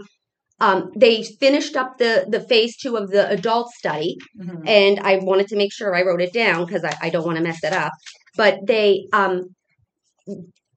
Um, 0.62 0.91
they 0.96 1.22
finished 1.24 1.75
up 1.75 1.98
the 1.98 2.25
the 2.29 2.39
phase 2.39 2.77
two 2.77 2.96
of 2.96 3.10
the 3.12 3.29
adult 3.29 3.72
study, 3.72 4.15
Mhm. 4.41 4.63
and 4.65 5.00
I 5.01 5.17
wanted 5.17 5.48
to 5.50 5.58
make 5.58 5.74
sure 5.74 5.94
I 5.94 6.03
wrote 6.03 6.22
it 6.22 6.32
down 6.32 6.65
because 6.65 6.86
I, 6.86 6.96
I 7.01 7.10
don't 7.10 7.25
want 7.25 7.38
to 7.38 7.44
mess 7.44 7.62
it 7.62 7.74
up. 7.74 7.91
But 8.38 8.60
they 8.65 9.08
um, 9.12 9.55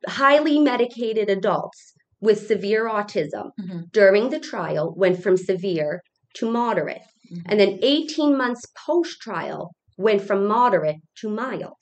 highly 0.06 0.58
medicated 0.58 1.28
adults 1.28 1.92
with 2.20 2.46
severe 2.46 2.88
autism 2.88 3.50
Mhm. 3.60 3.90
during 3.92 4.30
the 4.30 4.40
trial 4.40 4.92
went 4.96 5.22
from 5.22 5.36
severe 5.36 6.00
to 6.34 6.50
moderate, 6.50 7.02
Mhm. 7.32 7.42
and 7.46 7.60
then 7.60 7.78
18 7.82 8.36
months 8.36 8.62
post 8.86 9.20
trial 9.20 9.70
went 9.96 10.22
from 10.22 10.46
moderate 10.46 10.96
to 11.20 11.28
mild. 11.28 11.74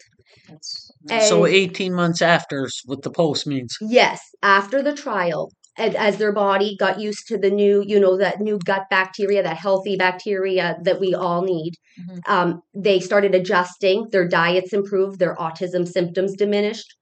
That's, 0.49 0.91
So 1.29 1.47
18 1.47 1.93
months 1.95 2.21
after 2.23 2.65
is 2.67 2.81
what 2.85 3.03
the 3.03 3.11
post 3.11 3.47
means. 3.47 3.77
Yes, 3.81 4.21
after 4.43 4.83
the 4.83 4.95
trial, 4.95 5.51
as 5.77 6.17
their 6.19 6.33
body 6.33 6.77
got 6.79 7.01
used 7.01 7.27
to 7.29 7.37
the 7.39 7.51
new, 7.51 7.83
you 7.87 8.01
know, 8.01 8.17
that 8.17 8.41
new 8.41 8.59
gut 8.65 8.85
bacteria, 8.91 9.43
that 9.43 9.57
healthy 9.59 9.97
bacteria 9.97 10.77
that 10.83 10.99
we 11.01 11.15
all 11.15 11.43
need, 11.43 11.75
Mhm. 12.01 12.21
um, 12.29 12.63
they 12.75 12.99
started 13.01 13.35
adjusting. 13.35 14.09
Their 14.11 14.27
diets 14.27 14.73
improved. 14.73 15.19
Their 15.19 15.37
autism 15.37 15.87
symptoms 15.87 16.33
diminished. 16.35 16.95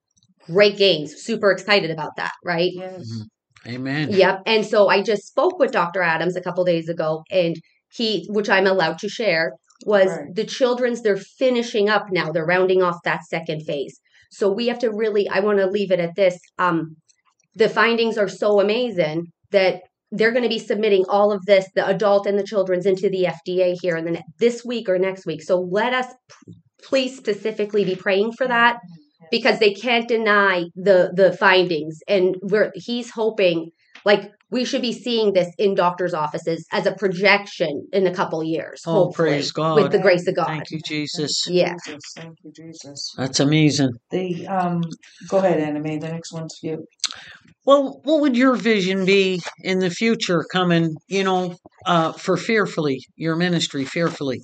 Great 0.46 0.76
gains. 0.76 1.14
Super 1.22 1.50
excited 1.50 1.90
about 1.90 2.16
that, 2.16 2.32
right? 2.44 2.70
yes. 2.74 3.08
Amen. 3.66 4.10
Yep. 4.12 4.42
And 4.46 4.66
so 4.66 4.88
I 4.88 5.02
just 5.02 5.26
spoke 5.26 5.58
with 5.58 5.72
Dr. 5.72 6.02
Adams 6.02 6.36
a 6.36 6.42
couple 6.42 6.64
days 6.64 6.88
ago, 6.88 7.22
and 7.30 7.56
he, 7.90 8.26
which 8.28 8.50
I'm 8.50 8.66
allowed 8.66 8.98
to 8.98 9.08
share, 9.08 9.52
was 9.86 10.06
Right. 10.08 10.34
the 10.34 10.44
children's, 10.44 11.00
they're 11.02 11.16
finishing 11.16 11.88
up 11.88 12.06
now. 12.10 12.30
They're 12.30 12.44
rounding 12.44 12.82
off 12.82 12.96
that 13.04 13.24
second 13.24 13.62
phase. 13.62 13.98
So 14.30 14.50
we 14.52 14.66
have 14.66 14.78
to 14.80 14.90
really, 14.90 15.28
I 15.28 15.40
want 15.40 15.58
to 15.60 15.66
leave 15.66 15.90
it 15.90 16.00
at 16.00 16.14
this. 16.14 16.38
Um, 16.58 16.96
the 17.54 17.68
findings 17.68 18.18
are 18.18 18.28
so 18.28 18.60
amazing 18.60 19.28
that 19.50 19.82
they're 20.10 20.32
going 20.32 20.42
to 20.42 20.48
be 20.48 20.58
submitting 20.58 21.04
all 21.08 21.32
of 21.32 21.40
this, 21.46 21.66
the 21.74 21.86
adult 21.86 22.26
and 22.26 22.38
the 22.38 22.44
children's, 22.44 22.84
into 22.86 23.08
the 23.08 23.24
FDA 23.48 23.76
here 23.80 23.96
in 23.96 24.04
the 24.04 24.10
ne- 24.12 24.24
this 24.38 24.64
week 24.64 24.88
or 24.88 24.98
next 24.98 25.24
week. 25.24 25.42
So 25.42 25.58
let 25.58 25.94
us 25.94 26.06
p- 26.28 26.52
please 26.82 27.16
specifically 27.16 27.84
be 27.84 27.96
praying 27.96 28.32
for 28.32 28.46
that 28.46 28.78
because 29.30 29.58
they 29.58 29.72
can't 29.72 30.08
deny 30.08 30.64
the 30.74 31.12
the 31.14 31.32
findings 31.32 31.98
and 32.08 32.36
we're 32.42 32.70
he's 32.74 33.10
hoping 33.10 33.70
like 34.04 34.30
we 34.50 34.64
should 34.64 34.82
be 34.82 34.92
seeing 34.92 35.32
this 35.32 35.52
in 35.58 35.74
doctors 35.74 36.14
offices 36.14 36.66
as 36.72 36.86
a 36.86 36.92
projection 36.94 37.86
in 37.92 38.06
a 38.06 38.14
couple 38.14 38.42
years 38.44 38.82
Oh, 38.86 39.10
praise 39.10 39.50
God. 39.52 39.76
with 39.76 39.92
the 39.92 39.98
grace 39.98 40.26
of 40.28 40.36
god 40.36 40.46
Thank 40.46 40.70
you, 40.70 40.80
Jesus. 40.84 41.42
Thank 41.44 41.56
you, 41.56 41.62
Yeah. 41.62 41.72
Jesus. 41.86 42.14
Thank 42.16 42.34
you, 42.44 42.52
Jesus. 42.54 43.14
That's 43.16 43.40
amazing. 43.40 43.92
The 44.10 44.46
um, 44.46 44.82
go 45.28 45.38
ahead, 45.38 45.58
Anna 45.60 45.78
Anime. 45.80 46.00
The 46.00 46.08
next 46.08 46.32
one's 46.32 46.58
you. 46.62 46.84
Well, 47.66 48.00
what 48.04 48.20
would 48.20 48.36
your 48.36 48.56
vision 48.56 49.06
be 49.06 49.40
in 49.58 49.78
the 49.78 49.90
future 49.90 50.44
coming, 50.52 50.96
you 51.08 51.24
know, 51.24 51.56
uh, 51.86 52.12
for 52.12 52.36
Fearfully, 52.36 53.06
your 53.16 53.36
ministry, 53.36 53.84
Fearfully? 53.84 54.40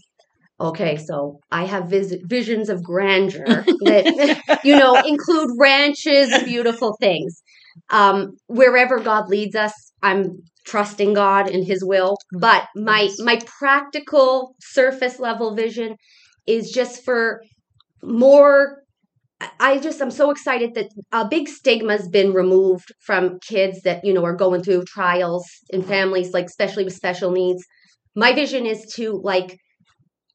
Okay 0.60 0.96
so 0.96 1.40
i 1.50 1.64
have 1.64 1.88
vis- 1.88 2.16
visions 2.24 2.68
of 2.68 2.82
grandeur 2.82 3.64
that 3.80 4.06
you 4.62 4.76
know 4.76 5.00
include 5.00 5.50
ranches 5.58 6.40
beautiful 6.44 6.96
things 7.00 7.42
um 7.90 8.36
wherever 8.46 8.98
god 9.00 9.28
leads 9.28 9.56
us 9.56 9.72
i'm 10.02 10.38
trusting 10.66 11.14
god 11.14 11.48
and 11.48 11.66
his 11.66 11.84
will 11.84 12.16
but 12.38 12.64
my 12.76 13.02
Yes. 13.02 13.18
my 13.20 13.40
practical 13.58 14.54
surface 14.60 15.18
level 15.18 15.54
vision 15.54 15.96
is 16.46 16.70
just 16.70 17.04
for 17.04 17.42
more 18.02 18.78
I- 19.40 19.50
I 19.60 19.78
just 19.78 20.00
I'm 20.02 20.10
so 20.10 20.30
excited 20.30 20.74
that 20.74 20.88
a 21.12 21.26
big 21.26 21.48
stigma's 21.48 22.08
been 22.08 22.32
removed 22.32 22.92
from 23.00 23.38
kids 23.46 23.82
that 23.82 24.04
you 24.04 24.12
know 24.12 24.24
are 24.24 24.36
going 24.36 24.62
through 24.62 24.84
trials 24.84 25.44
in 25.70 25.82
families 25.82 26.32
like 26.32 26.46
especially 26.46 26.84
with 26.84 26.94
special 26.94 27.30
needs. 27.30 27.64
My 28.14 28.32
vision 28.34 28.66
is 28.66 28.86
to 28.96 29.20
like 29.24 29.58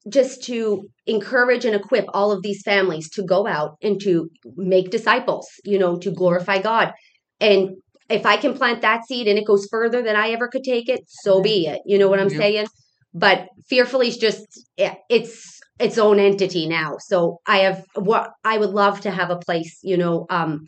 just 0.08 0.44
to 0.44 0.88
encourage 1.06 1.64
and 1.64 1.74
equip 1.74 2.04
all 2.14 2.32
of 2.32 2.42
these 2.42 2.62
families 2.62 3.10
to 3.10 3.22
go 3.22 3.46
out 3.46 3.76
and 3.82 4.00
to 4.00 4.28
make 4.56 4.90
disciples, 4.90 5.48
you 5.64 5.78
know, 5.78 5.96
to 5.98 6.10
glorify 6.10 6.60
God. 6.60 6.92
And 7.40 7.70
if 8.08 8.24
I 8.24 8.36
can 8.36 8.54
plant 8.54 8.82
that 8.82 9.04
seed 9.06 9.26
and 9.26 9.38
it 9.38 9.46
goes 9.46 9.66
further 9.70 10.02
than 10.02 10.16
I 10.16 10.30
ever 10.30 10.48
could 10.48 10.62
take 10.62 10.88
it, 10.88 11.00
so 11.08 11.42
be 11.42 11.66
it. 11.66 11.80
You 11.86 11.98
know 11.98 12.08
what 12.08 12.20
I'm 12.20 12.28
Yep. 12.28 12.38
saying? 12.38 12.66
But 13.14 13.48
fearfully 13.68 14.08
is 14.08 14.16
just 14.16 14.46
it's 14.76 15.60
its 15.78 15.98
own 15.98 16.18
entity 16.18 16.66
now. 16.68 16.96
So 17.00 17.38
I 17.46 17.58
have 17.58 17.84
what 17.94 18.30
I 18.44 18.58
would 18.58 18.70
love 18.70 19.00
to 19.02 19.10
have 19.10 19.30
a 19.30 19.38
place, 19.38 19.78
you 19.82 19.96
know, 19.96 20.26
um, 20.30 20.66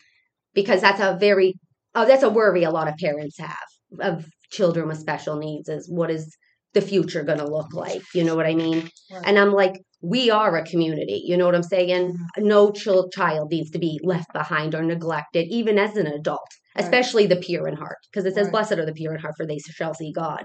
because 0.55 0.81
that's 0.81 1.01
a 1.01 1.17
very 1.19 1.55
oh, 1.95 2.07
that's 2.07 2.23
a 2.23 2.31
worry 2.31 2.65
a 2.65 2.71
lot 2.71 2.89
of 2.89 2.97
parents 2.97 3.39
have 3.39 3.57
of 4.01 4.27
children 4.51 4.89
with 4.89 4.99
special 4.99 5.37
needs 5.37 5.69
is 5.69 5.89
what 5.89 6.11
is 6.11 6.37
the 6.79 6.87
future 6.87 7.23
going 7.23 7.39
to 7.39 7.47
look 7.47 7.73
like? 7.73 8.03
You 8.15 8.25
know 8.25 8.37
what 8.37 8.47
I 8.47 8.55
mean? 8.55 8.91
Right. 9.11 9.23
And 9.25 9.39
I'm 9.39 9.53
like, 9.53 9.75
we 10.01 10.31
are 10.31 10.57
a 10.57 10.65
community. 10.65 11.23
You 11.25 11.37
know 11.37 11.47
what 11.47 11.55
I'm 11.57 11.63
saying? 11.63 12.17
No 12.39 12.71
chil- 12.71 13.09
child 13.11 13.51
needs 13.51 13.71
to 13.71 13.79
be 13.79 13.99
left 14.03 14.33
behind 14.33 14.75
or 14.75 14.83
neglected, 14.83 15.47
even 15.51 15.79
as 15.79 15.97
an 15.97 16.07
adult, 16.07 16.49
Right. 16.77 16.85
especially 16.85 17.27
the 17.27 17.37
pure 17.37 17.67
in 17.67 17.75
heart, 17.75 17.97
because 18.11 18.25
it 18.25 18.35
says, 18.35 18.47
Right. 18.47 18.53
"Blessed 18.53 18.73
are 18.79 18.87
the 18.87 18.93
pure 18.93 19.13
in 19.15 19.21
heart, 19.21 19.35
for 19.37 19.47
they 19.47 19.59
shall 19.59 19.95
see 19.95 20.13
God." 20.13 20.45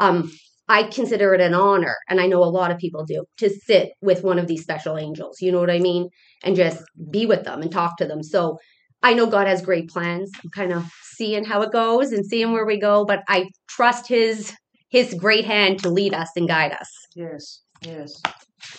Um, 0.00 0.32
I 0.68 0.82
consider 0.82 1.32
it 1.34 1.40
an 1.40 1.54
honor, 1.54 1.96
and 2.10 2.20
I 2.20 2.26
know 2.26 2.42
a 2.42 2.54
lot 2.60 2.70
of 2.72 2.78
people 2.78 3.04
do, 3.04 3.24
to 3.38 3.48
sit 3.48 3.90
with 4.02 4.24
one 4.24 4.38
of 4.40 4.48
these 4.48 4.62
special 4.62 4.98
angels. 4.98 5.40
You 5.40 5.52
know 5.52 5.60
what 5.60 5.70
I 5.70 5.78
mean? 5.78 6.08
And 6.42 6.56
just 6.56 6.82
be 7.10 7.24
with 7.26 7.44
them 7.44 7.62
and 7.62 7.70
talk 7.70 7.96
to 7.98 8.06
them. 8.06 8.22
So 8.22 8.58
I 9.02 9.14
know 9.14 9.26
God 9.26 9.46
has 9.46 9.62
great 9.62 9.88
plans. 9.88 10.30
I'm 10.42 10.50
kind 10.50 10.72
of 10.72 10.84
seeing 11.16 11.44
how 11.44 11.62
it 11.62 11.70
goes 11.72 12.10
and 12.12 12.26
seeing 12.26 12.52
where 12.52 12.66
we 12.66 12.78
go, 12.80 13.04
but 13.04 13.20
I 13.28 13.48
trust 13.68 14.08
His 14.08 14.52
His 14.88 15.14
great 15.14 15.44
hand 15.44 15.80
to 15.82 15.90
lead 15.90 16.14
us 16.14 16.30
and 16.36 16.48
guide 16.48 16.72
us. 16.72 16.90
yes. 17.14 17.60
Yes. 17.82 18.20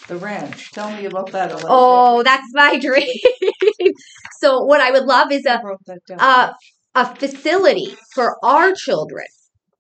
The 0.10 0.18
ranch. 0.18 0.72
Tell 0.72 0.92
me 0.92 1.06
about 1.06 1.32
that 1.32 1.52
a 1.52 1.56
little 1.56 1.70
Oh, 1.72 2.24
that's 2.24 2.48
my 2.54 2.78
dream. 2.88 3.08
so 4.40 4.64
what 4.64 4.82
I 4.82 4.92
would 4.92 5.04
love 5.06 5.32
is 5.32 5.44
bit. 5.44 5.52
a 5.54 5.60
I 5.60 5.64
wrote 5.64 5.80
that 5.86 6.00
down. 6.08 6.18
uh, 6.20 6.54
a 6.96 7.16
facility 7.16 7.96
for 8.16 8.38
our 8.44 8.74
children 8.74 9.26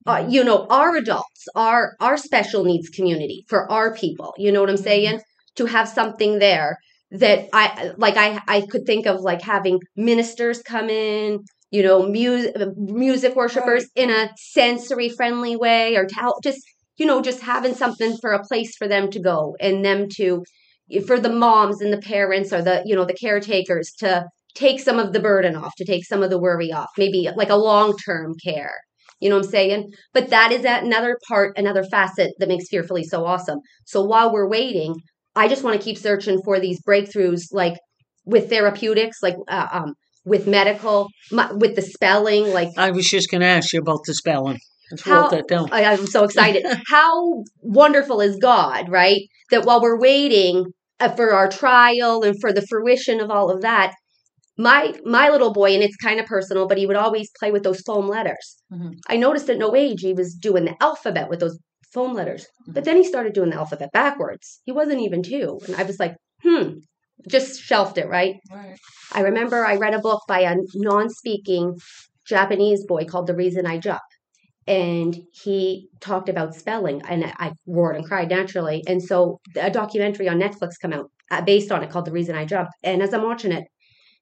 uh, 0.05 0.25
you 0.29 0.43
know 0.43 0.67
our 0.69 0.95
adults 0.95 1.47
our 1.55 1.95
our 1.99 2.17
special 2.17 2.63
needs 2.63 2.87
community 2.89 3.43
for 3.49 3.69
our 3.71 3.93
people 3.93 4.33
you 4.37 4.51
know 4.51 4.61
what 4.61 4.69
i'm 4.69 4.77
saying 4.77 5.19
to 5.55 5.65
have 5.65 5.89
something 5.89 6.37
there 6.39 6.77
that 7.11 7.47
i 7.51 7.91
like 7.97 8.15
i 8.15 8.39
i 8.47 8.61
could 8.69 8.85
think 8.85 9.07
of 9.07 9.19
like 9.21 9.41
having 9.41 9.79
ministers 9.95 10.61
come 10.61 10.89
in 10.89 11.43
you 11.71 11.83
know 11.83 12.07
music 12.07 12.55
music 12.77 13.35
worshipers 13.35 13.87
in 13.95 14.09
a 14.09 14.29
sensory 14.37 15.09
friendly 15.09 15.55
way 15.55 15.95
or 15.95 16.05
tell 16.05 16.39
just 16.43 16.59
you 16.97 17.05
know 17.05 17.21
just 17.21 17.41
having 17.41 17.73
something 17.73 18.17
for 18.17 18.31
a 18.31 18.43
place 18.43 18.75
for 18.77 18.87
them 18.87 19.09
to 19.11 19.19
go 19.19 19.55
and 19.59 19.83
them 19.85 20.07
to 20.09 20.43
for 21.05 21.19
the 21.19 21.29
moms 21.29 21.81
and 21.81 21.93
the 21.93 22.01
parents 22.01 22.51
or 22.51 22.61
the 22.61 22.81
you 22.85 22.95
know 22.95 23.05
the 23.05 23.13
caretakers 23.13 23.91
to 23.99 24.25
take 24.55 24.79
some 24.79 24.97
of 24.99 25.13
the 25.13 25.19
burden 25.19 25.55
off 25.55 25.73
to 25.77 25.85
take 25.85 26.05
some 26.05 26.23
of 26.23 26.29
the 26.29 26.39
worry 26.39 26.71
off 26.71 26.89
maybe 26.97 27.29
like 27.35 27.49
a 27.49 27.55
long-term 27.55 28.33
care 28.43 28.75
you 29.19 29.29
know 29.29 29.35
what 29.35 29.45
i'm 29.45 29.51
saying? 29.51 29.91
But 30.13 30.29
that 30.29 30.53
is 30.53 30.63
another 30.63 31.17
part 31.27 31.57
another 31.57 31.83
facet 31.83 32.31
that 32.39 32.47
makes 32.47 32.69
fearfully 32.69 33.03
so 33.03 33.25
awesome. 33.25 33.59
So 33.85 34.01
while 34.03 34.31
we're 34.31 34.49
waiting 34.49 34.95
i 35.35 35.47
just 35.47 35.63
want 35.63 35.79
to 35.79 35.83
keep 35.83 35.97
searching 35.97 36.41
for 36.43 36.59
these 36.59 36.81
breakthroughs 36.81 37.43
like 37.51 37.77
with 38.25 38.49
therapeutics 38.49 39.17
like 39.21 39.35
uh, 39.47 39.67
um, 39.71 39.93
with 40.29 40.47
medical, 40.47 41.09
my, 41.31 41.51
with 41.51 41.75
the 41.75 41.81
spelling, 41.81 42.53
like 42.53 42.69
I 42.77 42.91
was 42.91 43.09
just 43.09 43.29
going 43.31 43.41
to 43.41 43.47
ask 43.47 43.73
you 43.73 43.79
about 43.79 44.01
the 44.05 44.13
spelling. 44.13 44.59
Let's 44.91 45.03
How- 45.03 45.27
that 45.29 45.47
down. 45.47 45.69
I, 45.71 45.83
I'm 45.85 46.07
so 46.07 46.23
excited. 46.23 46.65
How 46.87 47.43
wonderful 47.61 48.21
is 48.21 48.37
God, 48.37 48.89
right? 48.89 49.21
That 49.51 49.65
while 49.65 49.81
we're 49.81 49.99
waiting 49.99 50.65
uh, 50.99 51.09
for 51.09 51.33
our 51.33 51.49
trial 51.49 52.23
and 52.23 52.35
for 52.39 52.51
the 52.53 52.65
fruition 52.69 53.19
of 53.19 53.29
all 53.29 53.49
of 53.49 53.61
that, 53.61 53.93
my 54.57 54.93
my 55.05 55.29
little 55.29 55.53
boy, 55.53 55.73
and 55.73 55.83
it's 55.83 55.95
kind 55.95 56.19
of 56.19 56.25
personal, 56.25 56.67
but 56.67 56.77
he 56.77 56.85
would 56.85 56.95
always 56.97 57.29
play 57.39 57.51
with 57.51 57.63
those 57.63 57.81
foam 57.81 58.07
letters. 58.07 58.57
Mhm. 58.73 58.93
I 59.07 59.15
noticed 59.17 59.49
at 59.49 59.57
no 59.57 59.75
age 59.75 60.01
he 60.01 60.13
was 60.13 60.33
doing 60.33 60.65
the 60.65 60.75
alphabet 60.81 61.29
with 61.29 61.39
those 61.39 61.57
foam 61.93 62.13
letters, 62.13 62.45
but 62.67 62.83
then 62.83 62.97
he 62.97 63.03
started 63.03 63.33
doing 63.33 63.49
the 63.51 63.55
alphabet 63.55 63.89
backwards. 63.93 64.59
He 64.65 64.71
wasn't 64.71 65.01
even 65.01 65.23
two, 65.23 65.59
and 65.65 65.75
I 65.75 65.83
was 65.83 65.99
like, 65.99 66.15
hmm, 66.43 66.79
just 67.27 67.61
shelved 67.61 67.97
it, 67.97 68.07
right? 68.07 68.35
Right. 68.51 68.77
I 69.13 69.21
remember 69.21 69.65
I 69.65 69.75
read 69.75 69.93
a 69.93 69.99
book 69.99 70.21
by 70.27 70.41
a 70.41 70.55
non 70.75 71.09
speaking 71.09 71.75
Japanese 72.25 72.85
boy 72.85 73.05
called 73.05 73.27
The 73.27 73.35
Reason 73.35 73.65
I 73.65 73.77
Jump. 73.77 74.01
And 74.67 75.17
he 75.31 75.89
talked 75.99 76.29
about 76.29 76.53
spelling, 76.53 77.01
and 77.09 77.25
I 77.25 77.53
roared 77.65 77.95
and 77.95 78.05
cried 78.05 78.29
naturally. 78.29 78.83
And 78.87 79.01
so 79.01 79.39
a 79.55 79.71
documentary 79.71 80.29
on 80.29 80.39
Netflix 80.39 80.73
come 80.79 80.93
out 80.93 81.09
uh, 81.31 81.41
based 81.41 81.71
on 81.71 81.83
it 81.83 81.89
called 81.89 82.05
The 82.05 82.11
Reason 82.11 82.35
I 82.35 82.45
Jump. 82.45 82.69
And 82.83 83.01
as 83.01 83.13
I'm 83.13 83.23
watching 83.23 83.51
it, 83.51 83.63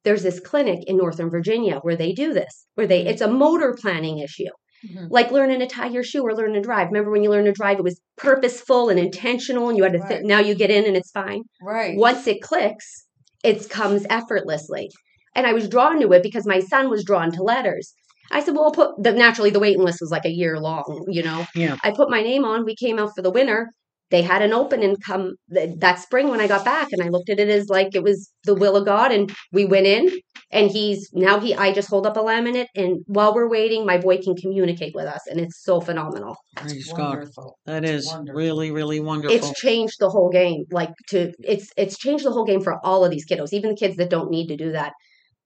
there's 0.06 0.24
this 0.24 0.39
clinic 0.39 0.80
in 0.88 0.96
Northern 0.96 1.30
Virginia 1.30 1.80
where 1.82 1.98
they 1.98 2.13
do 2.13 2.34
this, 2.34 2.66
where 2.75 2.88
they 2.88 3.06
it's 3.06 3.22
a 3.22 3.27
motor 3.27 3.75
planning 3.77 4.20
issue, 4.20 4.46
Mhm. 4.86 5.07
like 5.10 5.31
learning 5.31 5.60
to 5.60 5.67
tie 5.67 5.88
your 5.88 6.03
shoe 6.03 6.22
or 6.24 6.36
learning 6.36 6.55
to 6.55 6.62
drive. 6.62 6.88
Remember 6.88 7.10
when 7.12 7.24
you 7.24 7.29
learned 7.29 7.48
to 7.48 7.51
drive, 7.51 7.77
it 7.79 7.84
was 7.84 8.00
purposeful 8.17 8.89
and 8.89 9.00
intentional, 9.00 9.69
and 9.69 9.77
you 9.77 9.84
had 9.84 9.93
to. 9.93 10.00
Right. 10.00 10.10
Th- 10.10 10.24
now 10.24 10.39
you 10.39 10.53
get 10.55 10.69
in 10.72 10.86
and 10.86 10.96
it's 10.96 11.12
fine 11.12 11.41
Right. 11.62 11.98
once 11.98 12.27
it 12.27 12.41
clicks, 12.41 13.05
it 13.43 13.69
comes 13.69 14.05
effortlessly. 14.10 14.89
And 15.36 15.46
I 15.48 15.53
was 15.53 15.67
drawn 15.69 16.00
to 16.01 16.12
it 16.13 16.24
because 16.24 16.46
my 16.46 16.60
son 16.60 16.89
was 16.89 17.03
drawn 17.03 17.31
to 17.31 17.43
letters. 17.43 17.93
I 18.31 18.41
said, 18.43 18.55
well, 18.55 18.65
I'll 18.65 18.72
put 18.72 19.01
the 19.01 19.13
naturally 19.13 19.50
the 19.51 19.60
waiting 19.60 19.84
list 19.84 20.00
was 20.01 20.12
like 20.12 20.25
a 20.25 20.29
year 20.31 20.60
long, 20.60 21.05
you 21.07 21.24
know. 21.24 21.46
Yeah. 21.55 21.77
I 21.84 21.91
put 21.91 22.10
my 22.10 22.22
name 22.22 22.43
on. 22.46 22.65
We 22.65 22.75
came 22.75 23.00
out 23.00 23.12
for 23.15 23.22
the 23.22 23.31
winter. 23.31 23.69
They 24.10 24.22
had 24.22 24.42
an 24.42 24.54
opening 24.54 24.96
come 25.06 25.34
that 25.50 26.00
spring 26.00 26.30
when 26.30 26.40
I 26.40 26.48
got 26.48 26.64
back, 26.64 26.90
and 26.92 27.04
I 27.04 27.10
looked 27.10 27.30
at 27.30 27.40
it 27.40 27.50
as 27.50 27.68
like 27.68 27.94
it 27.94 28.04
was 28.04 28.32
the 28.46 28.56
will 28.56 28.78
of 28.78 28.86
God. 28.86 29.12
And 29.12 29.34
we 29.52 29.66
went 29.66 29.86
in, 29.86 30.10
and 30.50 30.72
he's 30.72 31.10
now 31.14 31.40
he. 31.40 31.54
I 31.54 31.74
just 31.74 31.90
hold 31.90 32.08
up 32.08 32.16
a 32.16 32.22
laminate, 32.22 32.68
and 32.76 33.04
while 33.08 33.36
we're 33.36 33.50
waiting, 33.50 33.86
my 33.86 33.98
boy 33.98 34.18
can 34.20 34.36
communicate 34.36 34.96
with 34.96 35.06
us, 35.06 35.22
and 35.28 35.42
it's 35.42 35.62
so 35.62 35.82
phenomenal. 35.82 36.38
Praise 36.56 36.92
God. 36.94 37.18
Wonderful. 37.18 37.58
That 37.66 37.84
is 37.84 38.08
wonderful. 38.08 38.38
really, 38.38 38.72
really 38.72 39.00
wonderful. 39.02 39.36
it's 39.36 39.60
changed 39.60 39.98
the 40.00 40.10
whole 40.10 40.30
game 40.30 40.64
like 40.72 40.94
to 41.10 41.34
it's 41.40 41.72
it's 41.78 41.98
changed 41.98 42.24
the 42.26 42.32
whole 42.32 42.46
game 42.46 42.62
for 42.62 42.80
all 42.86 43.04
of 43.04 43.12
these 43.12 43.26
kiddos 43.28 43.54
even 43.54 43.72
the 43.72 43.76
kids 43.76 43.98
that 43.98 44.10
don't 44.10 44.32
need 44.32 44.48
to 44.48 44.56
do 44.56 44.72
that 44.72 44.94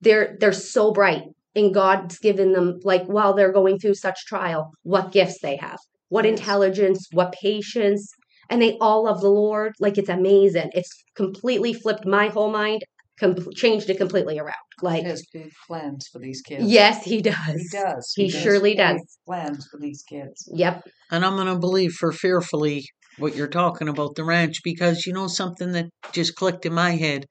they're 0.01 0.37
they're 0.39 0.53
so 0.53 0.91
bright 0.91 1.23
and 1.55 1.73
god's 1.73 2.17
given 2.19 2.53
them 2.53 2.79
like 2.83 3.03
while 3.05 3.33
they're 3.33 3.51
going 3.51 3.77
through 3.77 3.93
such 3.93 4.25
trial 4.25 4.71
what 4.83 5.11
gifts 5.11 5.39
they 5.41 5.57
have 5.57 5.77
what 6.09 6.25
intelligence 6.25 7.07
what 7.11 7.33
patience 7.41 8.11
and 8.51 8.61
they 8.61 8.77
all 8.79 9.05
love 9.05 9.21
the 9.21 9.29
lord 9.29 9.73
like 9.79 9.97
it's 9.97 10.09
amazing 10.09 10.69
it's 10.73 10.91
completely 11.15 11.73
flipped 11.73 12.05
my 12.05 12.27
whole 12.27 12.51
mind 12.51 12.83
com- 13.19 13.35
changed 13.55 13.89
it 13.89 13.97
completely 13.97 14.37
around 14.37 14.53
like 14.83 15.03
He 15.03 15.09
has 15.09 15.25
big 15.33 15.51
plans 15.67 16.07
for 16.11 16.19
these 16.19 16.41
kids. 16.41 16.65
yes 16.69 17.03
he 17.03 17.21
does 17.21 17.37
He 17.55 17.67
does. 17.71 18.13
He 18.15 18.29
surely 18.29 18.71
big 18.71 18.77
does. 18.77 19.17
Plans 19.27 19.67
for 19.71 19.79
these 19.79 20.03
kids. 20.07 20.47
yep 20.53 20.83
And 21.11 21.25
I'm 21.25 21.35
going 21.35 21.47
to 21.53 21.57
believe 21.59 21.93
for 21.93 22.11
fearfully 22.11 22.83
what 23.17 23.35
you're 23.35 23.47
talking 23.47 23.87
about 23.89 24.15
the 24.15 24.23
ranch 24.23 24.57
because 24.63 25.05
you 25.05 25.13
know 25.13 25.27
something 25.27 25.71
that 25.73 25.87
just 26.11 26.35
clicked 26.35 26.65
in 26.65 26.73
my 26.73 26.91
head. 26.91 27.25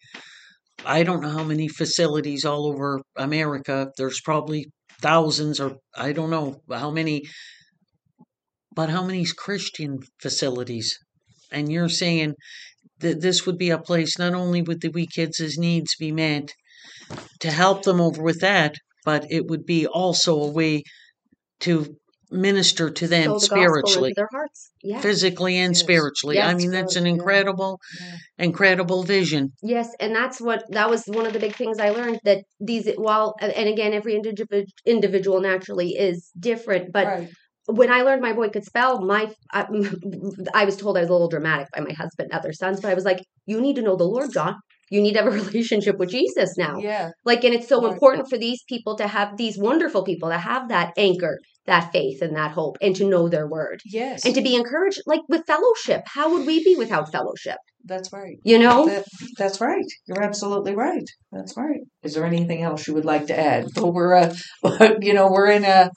I 0.85 1.03
don't 1.03 1.23
know 1.23 1.31
how 1.39 1.45
many 1.45 1.69
facilities 1.69 2.45
all 2.45 2.67
over 2.67 3.01
America. 3.17 3.89
There's 3.99 4.21
probably 4.21 4.67
thousands 5.03 5.59
or 5.61 5.77
I 5.97 6.13
don't 6.13 6.31
know 6.31 6.61
how 6.71 6.91
many, 6.91 7.23
but 8.75 8.91
how 8.91 9.03
many 9.05 9.25
Christian 9.37 9.99
facilities? 10.23 10.97
And 11.51 11.71
you're 11.71 11.89
saying 11.89 12.35
that 13.01 13.21
this 13.21 13.47
would 13.47 13.59
be 13.59 13.71
a 13.71 13.79
place 13.79 14.19
not 14.19 14.35
only 14.35 14.63
would 14.63 14.81
the 14.81 14.89
wee 14.89 15.07
kids' 15.07 15.59
needs 15.59 15.97
be 15.97 16.13
met 16.13 16.53
to 17.41 17.51
help 17.51 17.85
them 17.85 18.01
over 18.01 18.23
with 18.23 18.41
that, 18.41 18.75
but 19.05 19.27
it 19.31 19.47
would 19.47 19.65
be 19.67 19.87
also 19.87 20.41
a 20.41 20.51
way 20.53 20.83
to 21.61 21.97
minister 22.31 22.91
to 22.91 23.09
them 23.09 23.33
the 23.33 23.41
spiritually 23.41 24.13
their 24.15 24.29
hearts 24.31 24.71
yeah 24.85 25.01
physically 25.01 25.57
and 25.57 25.73
Yes. 25.75 25.81
spiritually. 25.81 26.41
I 26.41 26.55
mean, 26.55 26.71
that's 26.71 26.95
an 26.97 27.07
incredible, 27.07 27.81
Yeah. 28.01 28.17
incredible 28.39 29.03
vision. 29.03 29.53
Yes, 29.63 29.95
and 30.01 30.15
that's 30.15 30.41
what 30.41 30.65
that 30.71 30.89
was 30.89 31.05
one 31.07 31.27
of 31.27 31.33
the 31.33 31.41
big 31.41 31.55
things 31.57 31.79
I 31.79 31.91
learned 31.91 32.21
that 32.25 32.45
these 32.61 32.89
while 32.97 33.35
and 33.41 33.69
again 33.69 33.93
every 33.93 34.15
individual 34.15 34.65
individual 34.87 35.41
naturally 35.41 35.91
is 35.97 36.31
different, 36.39 36.93
but 36.93 37.07
right. 37.07 37.29
When 37.73 37.91
I 37.91 38.03
learned 38.03 38.23
my 38.23 38.33
boy 38.33 38.49
could 38.49 38.65
spell, 38.65 39.01
my 39.05 39.33
I, 39.53 39.67
I 40.55 40.65
was 40.65 40.77
told 40.77 40.97
I 40.97 41.01
was 41.01 41.09
a 41.09 41.13
little 41.13 41.29
dramatic 41.29 41.69
by 41.75 41.81
my 41.81 41.93
husband 41.93 42.31
and 42.31 42.39
other 42.39 42.53
sons, 42.53 42.81
but 42.81 42.91
I 42.91 42.95
was 42.95 43.05
like, 43.05 43.21
you 43.47 43.61
need 43.61 43.77
to 43.77 43.83
know 43.83 43.97
the 43.97 44.05
Lord, 44.05 44.33
John. 44.33 44.57
You 44.91 45.01
need 45.01 45.13
to 45.13 45.23
have 45.23 45.29
a 45.33 45.37
relationship 45.45 45.99
with 45.99 46.11
Jesus 46.11 46.57
now. 46.59 46.79
Yeah. 46.79 47.11
Like, 47.25 47.45
and 47.45 47.55
it's 47.55 47.69
so 47.69 47.87
important 47.87 48.29
for 48.29 48.37
these 48.39 48.63
people 48.69 48.97
to 48.97 49.07
have 49.07 49.37
these 49.37 49.57
wonderful 49.57 50.03
people 50.03 50.29
to 50.31 50.39
have 50.39 50.69
that 50.69 50.93
anchor, 50.97 51.39
that 51.67 51.93
faith, 51.93 52.23
and 52.23 52.35
that 52.37 52.51
hope, 52.53 52.77
and 52.83 52.97
to 52.97 53.09
know 53.09 53.29
their 53.29 53.47
word, 53.47 53.81
Yes. 53.85 54.25
and 54.27 54.35
to 54.35 54.43
be 54.43 54.57
encouraged, 54.57 55.01
like 55.07 55.21
with 55.29 55.47
fellowship. 55.47 56.03
How 56.07 56.33
would 56.33 56.45
we 56.47 56.65
be 56.65 56.75
without 56.77 57.13
fellowship? 57.13 57.59
That's 57.85 58.13
right. 58.13 58.37
You 58.45 58.59
know, 58.59 58.87
That, 58.87 59.05
that's 59.39 59.61
right. 59.61 59.85
You're 60.07 60.23
absolutely 60.23 60.75
right. 60.75 61.09
That's 61.33 61.57
right. 61.57 61.81
Is 62.03 62.15
there 62.15 62.27
anything 62.27 62.63
else 62.63 62.87
you 62.87 62.95
would 62.95 63.07
like 63.07 63.29
to 63.29 63.39
add? 63.39 63.67
But 63.75 63.95
we're, 63.95 64.15
uh, 64.17 64.35
you 65.01 65.15
know, 65.15 65.31
we're 65.31 65.51
in 65.51 65.65
a, 65.65 65.91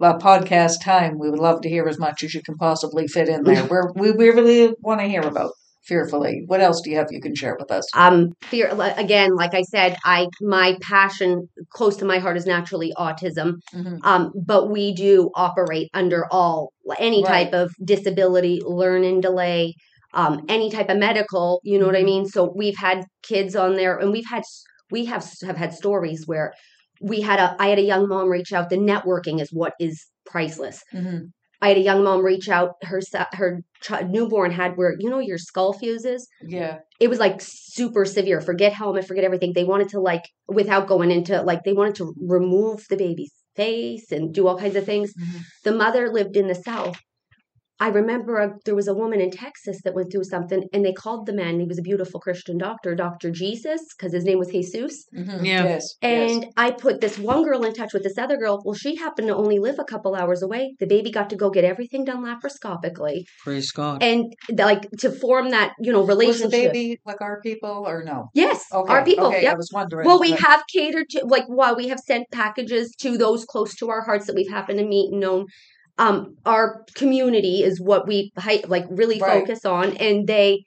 a 0.00 0.14
podcast 0.18 0.82
time. 0.82 1.18
We 1.18 1.30
would 1.30 1.38
love 1.40 1.60
to 1.62 1.68
hear 1.68 1.86
as 1.88 1.98
much 1.98 2.22
as 2.22 2.34
you 2.34 2.42
can 2.42 2.56
possibly 2.56 3.06
fit 3.08 3.28
in 3.28 3.42
there. 3.44 3.66
We're, 3.70 3.92
we 3.94 4.12
we 4.12 4.30
really 4.30 4.74
want 4.80 5.00
to 5.00 5.06
hear 5.08 5.22
about 5.22 5.52
fearfully. 5.84 6.42
What 6.46 6.60
else 6.60 6.80
do 6.82 6.90
you 6.90 6.96
have 6.96 7.06
you 7.10 7.20
can 7.20 7.34
share 7.34 7.56
with 7.58 7.70
us? 7.70 7.84
um 7.94 8.32
fear 8.50 8.68
again 8.96 9.34
like 9.34 9.54
i 9.54 9.62
said 9.62 9.96
i 10.04 10.26
my 10.42 10.76
passion 10.82 11.48
close 11.70 11.96
to 11.96 12.04
my 12.04 12.18
heart 12.18 12.36
is 12.36 12.46
naturally 12.46 12.92
autism 12.98 13.54
Mhm. 13.74 13.98
um 14.04 14.32
but 14.46 14.70
we 14.70 14.92
do 14.94 15.30
operate 15.34 15.88
under 15.94 16.26
all 16.30 16.72
any 16.98 17.22
Right. 17.24 17.44
type 17.44 17.52
of 17.54 17.70
disability 17.82 18.60
learning 18.64 19.20
delay 19.22 19.74
um 20.12 20.40
any 20.48 20.70
type 20.70 20.88
of 20.90 20.98
medical 20.98 21.60
you 21.64 21.78
know 21.78 21.86
what 21.86 21.96
i 21.96 22.02
Mhm. 22.02 22.04
mean 22.12 22.26
so 22.26 22.52
we've 22.54 22.76
had 22.76 23.04
kids 23.22 23.56
on 23.56 23.76
there 23.76 23.96
and 23.96 24.12
we've 24.12 24.28
had 24.30 24.42
we 24.90 25.06
have 25.06 25.24
have 25.46 25.56
had 25.56 25.72
stories 25.72 26.24
where 26.26 26.52
we 27.00 27.20
had 27.20 27.38
a 27.38 27.56
i 27.60 27.68
had 27.68 27.78
a 27.78 27.82
young 27.92 28.08
mom 28.08 28.28
reach 28.28 28.52
out 28.52 28.70
the 28.70 28.76
networking 28.76 29.40
is 29.40 29.50
what 29.52 29.72
is 29.80 30.06
priceless 30.26 30.82
Mhm. 30.94 31.30
i 31.62 31.68
had 31.68 31.76
a 31.78 31.80
young 31.90 32.02
mom 32.04 32.24
reach 32.24 32.48
out 32.48 32.74
her 32.82 33.00
her 33.32 33.60
ch- 33.80 34.04
newborn 34.08 34.50
had 34.52 34.76
where 34.76 34.94
you 34.98 35.08
know 35.10 35.18
your 35.18 35.38
skull 35.38 35.72
fuses 35.72 36.26
Yeah. 36.42 36.78
it 37.00 37.08
was 37.08 37.18
like 37.20 37.40
super 37.40 38.04
severe. 38.04 38.40
Forget 38.40 38.72
helmet, 38.72 39.06
forget 39.06 39.24
everything. 39.24 39.52
They 39.54 39.62
wanted 39.72 39.88
to 39.90 40.00
like 40.00 40.24
without 40.48 40.88
going 40.88 41.10
into 41.12 41.40
like 41.42 41.62
they 41.64 41.72
wanted 41.72 41.94
to 41.96 42.12
remove 42.36 42.84
the 42.90 42.96
baby's 42.96 43.32
face 43.54 44.10
and 44.10 44.34
do 44.34 44.46
all 44.48 44.58
kinds 44.58 44.76
of 44.76 44.84
things. 44.84 45.12
Mhm. 45.14 45.40
The 45.64 45.72
mother 45.72 46.10
lived 46.18 46.36
in 46.36 46.48
the 46.48 46.54
south. 46.70 46.98
I 47.80 47.88
remember 47.88 48.38
a, 48.38 48.50
there 48.64 48.74
was 48.74 48.88
a 48.88 48.94
woman 48.94 49.20
in 49.20 49.30
Texas 49.30 49.80
that 49.84 49.94
went 49.94 50.10
through 50.10 50.24
something, 50.24 50.64
and 50.72 50.84
they 50.84 50.92
called 50.92 51.26
the 51.26 51.32
man. 51.32 51.60
He 51.60 51.66
was 51.66 51.78
a 51.78 51.82
beautiful 51.82 52.18
Christian 52.18 52.58
doctor, 52.58 52.94
Doctor 52.94 53.30
Jesus, 53.30 53.80
because 53.96 54.12
his 54.12 54.24
name 54.24 54.38
was 54.38 54.48
Jesus. 54.48 55.04
Mhm. 55.16 55.44
Yeah. 55.44 55.64
Yes. 55.64 55.94
And 56.02 56.46
I 56.56 56.72
put 56.72 57.00
this 57.00 57.18
one 57.18 57.44
girl 57.44 57.64
in 57.64 57.72
touch 57.74 57.92
with 57.92 58.02
this 58.02 58.18
other 58.18 58.36
girl. 58.36 58.60
Well, 58.64 58.74
she 58.74 58.96
happened 58.96 59.28
to 59.28 59.36
only 59.36 59.58
live 59.58 59.78
a 59.78 59.84
couple 59.84 60.14
hours 60.16 60.42
away. 60.42 60.74
The 60.80 60.86
baby 60.86 61.10
got 61.12 61.30
to 61.30 61.36
go 61.36 61.50
get 61.50 61.64
everything 61.64 62.04
done 62.04 62.24
laparoscopically, 62.24 63.24
Praise 63.44 63.70
God. 63.70 64.02
and 64.02 64.32
like 64.56 64.90
to 64.98 65.10
form 65.10 65.50
that 65.50 65.72
you 65.80 65.92
know 65.92 66.00
yes. 66.00 66.08
Was 66.08 66.16
relationship. 66.18 66.50
the 66.50 66.66
baby 66.80 67.00
like 67.06 67.20
our 67.20 67.40
people 67.42 67.84
or 67.86 68.02
no? 68.02 68.28
Yes, 68.34 68.64
Okay. 68.72 68.92
our 68.92 69.04
people. 69.04 69.26
Okay. 69.26 69.42
Yep. 69.42 69.52
I 69.54 69.56
was 69.56 69.70
wondering. 69.72 70.06
Well, 70.06 70.18
we 70.20 70.30
but- 70.32 70.40
have 70.40 70.64
catered 70.72 71.08
to 71.10 71.24
like 71.24 71.44
while 71.46 71.76
we 71.76 71.88
have 71.88 72.00
sent 72.00 72.26
packages 72.32 72.92
to 73.00 73.16
those 73.16 73.44
close 73.44 73.74
to 73.76 73.88
our 73.90 74.02
hearts 74.02 74.26
that 74.26 74.34
we've 74.34 74.50
happened 74.50 74.78
to 74.78 74.84
meet 74.86 75.12
and 75.12 75.20
known. 75.20 75.46
Um, 75.98 76.36
our 76.46 76.84
community 76.94 77.62
is 77.62 77.80
what 77.80 78.06
we 78.06 78.30
like 78.66 78.84
really 78.90 79.20
Right. 79.20 79.40
focus 79.40 79.64
on, 79.64 79.96
and 79.96 80.26
they, 80.26 80.64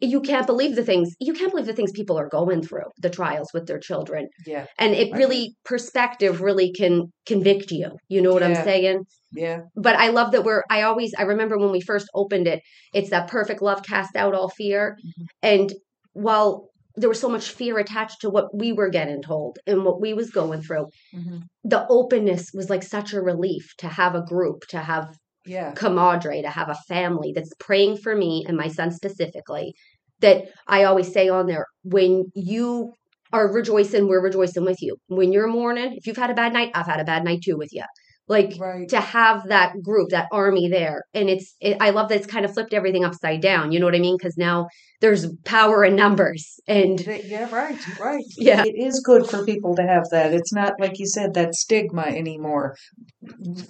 you 0.00 0.20
can't 0.20 0.46
believe 0.46 0.76
the 0.76 0.84
things 0.84 1.14
you 1.18 1.32
can't 1.32 1.50
believe 1.50 1.66
the 1.66 1.72
things 1.72 1.90
people 1.92 2.16
are 2.18 2.28
going 2.28 2.62
through, 2.62 2.84
the 3.02 3.10
trials 3.10 3.48
with 3.52 3.66
their 3.66 3.80
children, 3.80 4.28
Yeah. 4.46 4.66
and 4.78 4.94
it 4.94 5.12
really 5.16 5.54
perspective 5.64 6.40
really 6.40 6.70
can 6.72 7.12
convict 7.26 7.70
you. 7.72 7.90
You 8.08 8.22
know 8.22 8.32
what 8.32 8.42
I'm 8.44 8.54
saying? 8.64 9.04
Yeah. 9.32 9.60
But 9.74 9.96
I 9.96 10.08
love 10.08 10.30
that 10.32 10.44
we're. 10.44 10.62
I 10.70 10.82
always 10.82 11.12
I 11.18 11.22
remember 11.22 11.58
when 11.58 11.72
we 11.72 11.80
first 11.80 12.08
opened 12.14 12.46
it, 12.46 12.60
it's 12.94 13.10
that 13.10 13.28
perfect 13.28 13.60
love 13.60 13.82
cast 13.82 14.14
out 14.16 14.34
all 14.34 14.48
fear, 14.50 14.96
Mhm. 15.04 15.26
and 15.42 15.74
while 16.12 16.68
there 17.00 17.08
was 17.08 17.20
so 17.20 17.28
much 17.28 17.50
fear 17.50 17.78
attached 17.78 18.20
to 18.20 18.30
what 18.30 18.46
we 18.62 18.72
were 18.72 18.88
getting 18.88 19.22
told 19.22 19.58
and 19.66 19.84
what 19.84 20.00
we 20.00 20.12
was 20.14 20.30
going 20.30 20.60
through 20.62 20.86
Mhm. 21.14 21.42
the 21.64 21.86
openness 21.88 22.50
was 22.54 22.70
like 22.70 22.82
such 22.82 23.12
a 23.12 23.20
relief 23.20 23.74
to 23.78 23.88
have 23.88 24.14
a 24.14 24.22
group 24.32 24.66
to 24.68 24.78
have 24.78 25.06
Yeah. 25.46 25.72
camaraderie 25.72 26.42
to 26.42 26.50
have 26.50 26.68
a 26.68 26.78
family 26.88 27.32
that's 27.34 27.52
praying 27.58 27.98
for 27.98 28.14
me 28.14 28.44
and 28.46 28.56
my 28.56 28.68
son 28.68 28.90
specifically 28.90 29.74
that 30.20 30.44
i 30.66 30.84
always 30.84 31.12
say 31.12 31.28
on 31.28 31.46
there 31.46 31.66
when 31.84 32.24
you 32.34 32.92
are 33.32 33.52
rejoicing, 33.52 34.08
we're 34.08 34.22
rejoicing 34.22 34.64
with 34.64 34.80
you. 34.80 34.96
When 35.08 35.32
you're 35.32 35.48
mourning, 35.48 35.92
if 35.98 36.06
you've 36.06 36.16
had 36.16 36.30
a 36.30 36.34
bad 36.34 36.54
night, 36.54 36.70
I've 36.74 36.86
had 36.86 36.98
a 36.98 37.04
bad 37.04 37.24
night 37.24 37.40
too 37.44 37.58
with 37.58 37.68
you. 37.72 37.84
Like 38.28 38.54
Right. 38.58 38.88
to 38.90 39.00
have 39.00 39.48
that 39.48 39.72
group, 39.82 40.10
that 40.10 40.28
army 40.32 40.68
there, 40.68 41.02
and 41.14 41.30
it's. 41.30 41.54
It, 41.60 41.78
I 41.80 41.90
love 41.90 42.08
that 42.10 42.18
it's 42.18 42.26
kind 42.26 42.44
of 42.44 42.52
flipped 42.52 42.74
everything 42.74 43.04
upside 43.04 43.40
down. 43.40 43.72
You 43.72 43.80
know 43.80 43.86
what 43.86 43.94
I 43.94 44.00
mean? 44.00 44.16
Because 44.18 44.36
now 44.36 44.68
there's 45.00 45.26
power 45.44 45.84
in 45.84 45.96
numbers, 45.96 46.60
and 46.66 47.00
Yeah, 47.00 47.48
right, 47.54 47.78
right. 47.98 48.24
Yeah. 48.36 48.64
It 48.66 48.74
is 48.76 49.00
good 49.04 49.26
for 49.26 49.44
people 49.44 49.74
to 49.76 49.82
have 49.82 50.04
that. 50.10 50.34
It's 50.34 50.52
not 50.52 50.74
like 50.78 50.98
you 50.98 51.06
said 51.06 51.34
that 51.34 51.54
stigma 51.54 52.02
anymore. 52.02 52.74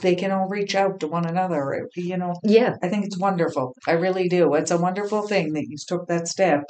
They 0.02 0.14
can 0.14 0.30
all 0.30 0.48
reach 0.48 0.74
out 0.74 1.00
to 1.00 1.06
one 1.08 1.26
another. 1.26 1.88
You 1.96 2.16
know, 2.16 2.34
yeah, 2.42 2.74
I 2.82 2.88
think 2.88 3.06
it's 3.06 3.18
wonderful. 3.18 3.74
I 3.86 3.92
really 3.92 4.28
do. 4.28 4.54
It's 4.54 4.70
a 4.70 4.76
wonderful 4.78 5.26
thing 5.26 5.52
that 5.54 5.66
you 5.68 5.76
took 5.86 6.06
that 6.08 6.28
step. 6.28 6.64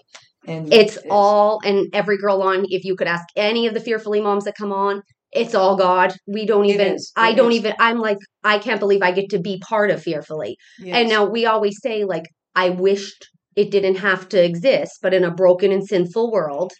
And 0.47 0.73
it's 0.73 0.99
all 1.11 1.61
and 1.65 1.89
every 1.93 2.17
girl 2.19 2.43
on. 2.43 2.65
If 2.69 2.85
you 2.85 2.97
could 2.97 3.09
ask 3.09 3.27
any 3.37 3.67
of 3.67 3.75
the 3.75 3.81
fearfully 3.81 4.21
moms 4.21 4.45
that 4.45 4.57
come 4.57 4.73
on, 4.73 5.03
it's 5.33 5.55
all 5.55 5.77
God. 5.77 6.13
We 6.27 6.47
don't 6.47 6.65
It 6.65 6.75
even. 6.75 6.95
is, 6.95 7.13
I 7.17 7.33
don't 7.35 7.53
is. 7.53 7.59
even. 7.59 7.75
I'm 7.79 7.99
like, 7.99 8.19
I 8.45 8.59
can't 8.59 8.81
believe 8.81 9.03
I 9.03 9.13
get 9.13 9.31
to 9.31 9.39
be 9.39 9.59
part 9.59 9.91
of 9.91 10.03
fearfully. 10.03 10.57
yes. 10.79 10.97
And 10.97 11.09
now 11.09 11.25
we 11.27 11.47
always 11.47 11.79
say, 11.83 12.05
like, 12.05 12.25
I 12.55 12.71
wished 12.71 13.29
it 13.57 13.71
didn't 13.71 13.97
have 13.97 14.29
to 14.31 14.43
exist, 14.43 14.99
but 15.03 15.13
in 15.15 15.25
a 15.25 15.35
broken 15.35 15.73
and 15.73 15.87
sinful 15.87 16.31
world, 16.33 16.73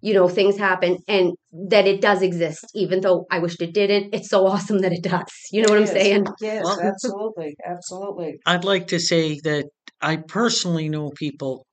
you 0.00 0.12
know, 0.12 0.28
things 0.28 0.58
happen 0.58 0.98
and 1.08 1.32
that 1.70 1.86
it 1.86 2.00
does 2.02 2.20
exist, 2.22 2.66
even 2.74 3.00
though 3.00 3.24
I 3.30 3.38
wished 3.38 3.62
it 3.62 3.72
didn't. 3.72 4.14
It's 4.14 4.28
so 4.28 4.46
awesome 4.46 4.80
that 4.80 4.92
it 4.92 5.02
does. 5.02 5.24
You 5.50 5.62
know 5.62 5.68
what 5.70 5.78
I'm 5.78 5.86
saying? 5.86 6.26
Yes, 6.40 6.62
Well- 6.64 6.80
absolutely, 6.82 7.56
absolutely. 7.66 8.38
I'd 8.44 8.64
like 8.64 8.88
to 8.88 8.98
say 9.00 9.38
that 9.44 9.66
I 10.02 10.16
personally 10.16 10.88
know 10.88 11.10
people 11.10 11.64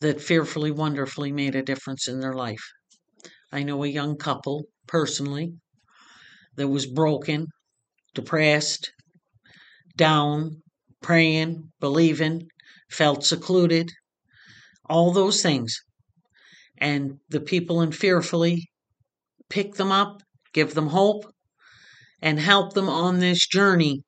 that 0.00 0.20
fearfully, 0.20 0.70
wonderfully 0.70 1.32
made 1.32 1.54
a 1.54 1.62
difference 1.62 2.06
in 2.08 2.20
their 2.20 2.34
life. 2.34 2.62
I 3.52 3.62
know 3.62 3.82
a 3.82 3.88
young 3.88 4.16
couple 4.16 4.64
personally 4.86 5.54
that 6.56 6.68
was 6.68 6.86
broken, 6.86 7.46
depressed, 8.14 8.92
down, 9.96 10.62
praying, 11.02 11.70
believing, 11.80 12.46
felt 12.90 13.24
secluded, 13.24 13.90
all 14.88 15.12
those 15.12 15.42
things. 15.42 15.82
And 16.78 17.18
the 17.28 17.40
people 17.40 17.80
in 17.80 17.92
fearfully 17.92 18.68
pick 19.48 19.74
them 19.74 19.92
up, 19.92 20.22
give 20.52 20.74
them 20.74 20.88
hope, 20.88 21.24
and 22.20 22.38
help 22.38 22.74
them 22.74 22.88
on 22.88 23.18
this 23.18 23.46
journey 23.46 24.02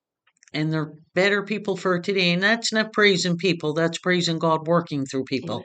and 0.52 0.72
they're 0.72 0.92
better 1.14 1.42
people 1.42 1.76
for 1.76 1.98
today. 2.00 2.32
And 2.32 2.42
that's 2.42 2.72
not 2.72 2.92
praising 2.92 3.36
people, 3.36 3.74
that's 3.74 3.98
praising 3.98 4.38
God 4.38 4.66
working 4.66 5.04
through 5.04 5.24
people. 5.24 5.64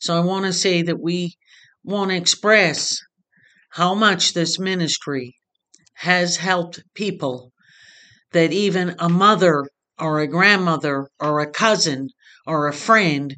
So 0.00 0.16
I 0.16 0.20
want 0.20 0.46
to 0.46 0.52
say 0.52 0.82
that 0.82 1.00
we 1.00 1.34
want 1.84 2.10
to 2.10 2.16
express 2.16 2.98
how 3.76 3.94
much 3.94 4.32
this 4.32 4.58
ministry 4.58 5.36
has 5.92 6.38
helped 6.38 6.82
people 6.94 7.52
that 8.32 8.50
even 8.50 8.96
a 8.98 9.06
mother 9.06 9.66
or 9.98 10.18
a 10.18 10.26
grandmother 10.26 11.06
or 11.20 11.40
a 11.40 11.50
cousin 11.50 12.08
or 12.46 12.68
a 12.68 12.72
friend 12.72 13.36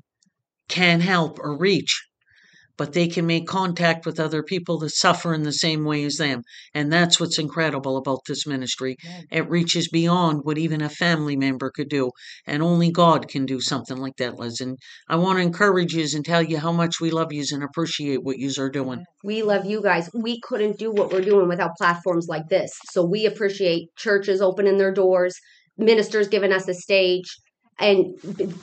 can 0.68 1.00
help 1.00 1.40
or 1.40 1.58
reach. 1.58 2.06
But 2.78 2.94
they 2.94 3.08
can 3.08 3.26
make 3.26 3.46
contact 3.46 4.06
with 4.06 4.18
other 4.18 4.42
people 4.42 4.78
that 4.78 4.90
suffer 4.90 5.34
in 5.34 5.42
the 5.42 5.52
same 5.52 5.84
way 5.84 6.04
as 6.04 6.16
them. 6.16 6.42
And 6.72 6.90
that's 6.90 7.20
what's 7.20 7.38
incredible 7.38 7.96
about 7.98 8.20
this 8.26 8.46
ministry. 8.46 8.96
It 9.30 9.50
reaches 9.50 9.88
beyond 9.88 10.40
what 10.44 10.56
even 10.56 10.80
a 10.80 10.88
family 10.88 11.36
member 11.36 11.70
could 11.70 11.88
do. 11.88 12.10
And 12.46 12.62
only 12.62 12.90
God 12.90 13.28
can 13.28 13.44
do 13.44 13.60
something 13.60 13.96
like 13.96 14.16
that, 14.18 14.38
Liz. 14.38 14.60
And 14.60 14.78
I 15.08 15.16
want 15.16 15.38
to 15.38 15.42
encourage 15.42 15.92
you 15.92 16.06
and 16.14 16.24
tell 16.24 16.42
you 16.42 16.58
how 16.58 16.72
much 16.72 17.00
we 17.00 17.10
love 17.10 17.32
you 17.32 17.44
and 17.52 17.64
appreciate 17.64 18.22
what 18.22 18.38
you 18.38 18.50
are 18.58 18.70
doing. 18.70 19.04
We 19.24 19.42
love 19.42 19.66
you 19.66 19.82
guys. 19.82 20.08
We 20.14 20.40
couldn't 20.40 20.78
do 20.78 20.92
what 20.92 21.12
we're 21.12 21.20
doing 21.20 21.48
without 21.48 21.76
platforms 21.76 22.28
like 22.28 22.48
this. 22.48 22.70
So 22.90 23.04
we 23.04 23.26
appreciate 23.26 23.88
churches 23.96 24.40
opening 24.40 24.78
their 24.78 24.92
doors, 24.94 25.34
ministers 25.76 26.28
giving 26.28 26.52
us 26.52 26.68
a 26.68 26.74
stage, 26.74 27.26
and 27.78 28.18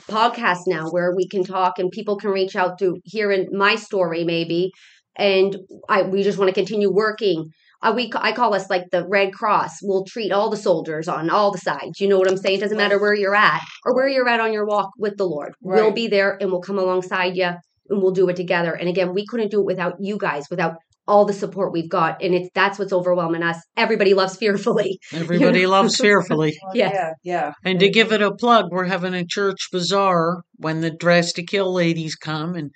podcasts 0.08 0.66
now 0.66 0.88
where 0.90 1.14
we 1.14 1.26
can 1.28 1.44
talk 1.44 1.78
and 1.78 1.90
people 1.90 2.16
can 2.16 2.30
reach 2.30 2.56
out 2.56 2.78
to 2.78 3.00
hearing 3.04 3.48
my 3.52 3.76
story 3.76 4.24
maybe. 4.24 4.72
And 5.16 5.56
I 5.88 6.02
we 6.02 6.22
just 6.22 6.38
want 6.38 6.48
to 6.48 6.54
continue 6.54 6.92
working. 6.92 7.50
Uh, 7.82 7.92
we 7.94 8.10
I 8.16 8.32
call 8.32 8.54
us 8.54 8.68
like 8.68 8.84
the 8.90 9.06
Red 9.06 9.32
Cross. 9.32 9.78
We'll 9.82 10.04
treat 10.04 10.32
all 10.32 10.50
the 10.50 10.56
soldiers 10.56 11.08
on 11.08 11.30
all 11.30 11.50
the 11.50 11.58
sides. 11.58 12.00
You 12.00 12.08
know 12.08 12.18
what 12.18 12.30
I'm 12.30 12.36
saying? 12.36 12.58
It 12.58 12.60
doesn't 12.60 12.76
matter 12.76 13.00
where 13.00 13.14
you're 13.14 13.34
at 13.34 13.62
or 13.84 13.94
where 13.94 14.08
you're 14.08 14.28
at 14.28 14.40
on 14.40 14.52
your 14.52 14.66
walk 14.66 14.90
with 14.98 15.16
the 15.16 15.24
Lord. 15.26 15.54
We'll 15.60 15.92
be 15.92 16.08
there 16.08 16.36
and 16.40 16.50
we'll 16.50 16.60
come 16.60 16.78
alongside 16.78 17.36
you 17.36 17.52
and 17.88 18.02
we'll 18.02 18.12
do 18.12 18.28
it 18.28 18.36
together. 18.36 18.72
And 18.72 18.88
again, 18.88 19.14
we 19.14 19.26
couldn't 19.26 19.50
do 19.50 19.60
it 19.60 19.66
without 19.66 19.94
you 20.00 20.18
guys, 20.18 20.46
without 20.50 20.76
all 21.08 21.24
the 21.24 21.32
support 21.32 21.72
we've 21.72 21.88
got. 21.90 22.22
And 22.22 22.34
it's 22.34 22.48
that's 22.54 22.78
what's 22.78 22.92
overwhelming 22.92 23.42
us. 23.42 23.58
Everybody 23.76 24.14
loves 24.14 24.36
fearfully. 24.36 24.98
Everybody 25.12 25.66
loves 25.66 25.96
fearfully. 25.96 26.56
Well, 26.62 26.76
Yes. 26.76 26.92
Yeah, 26.96 27.10
yeah. 27.24 27.52
And 27.64 27.80
to 27.80 27.90
give 27.90 28.12
it 28.12 28.22
a 28.22 28.34
plug, 28.34 28.66
we're 28.70 28.84
having 28.84 29.14
a 29.14 29.24
church 29.24 29.68
bazaar 29.72 30.42
when 30.58 30.80
the 30.80 30.90
Dress 30.90 31.32
to 31.34 31.44
Kill 31.44 31.72
ladies 31.72 32.14
come. 32.14 32.54
And 32.54 32.70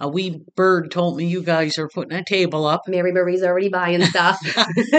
uh, 0.00 0.06
a 0.06 0.08
wee 0.08 0.42
bird 0.54 0.90
told 0.90 1.16
me 1.16 1.26
you 1.26 1.42
guys 1.42 1.78
are 1.78 1.88
putting 1.88 2.16
a 2.16 2.24
table 2.24 2.66
up. 2.66 2.82
Mary 2.86 3.12
Marie's 3.12 3.42
already 3.42 3.68
buying 3.68 4.02
stuff. 4.02 4.38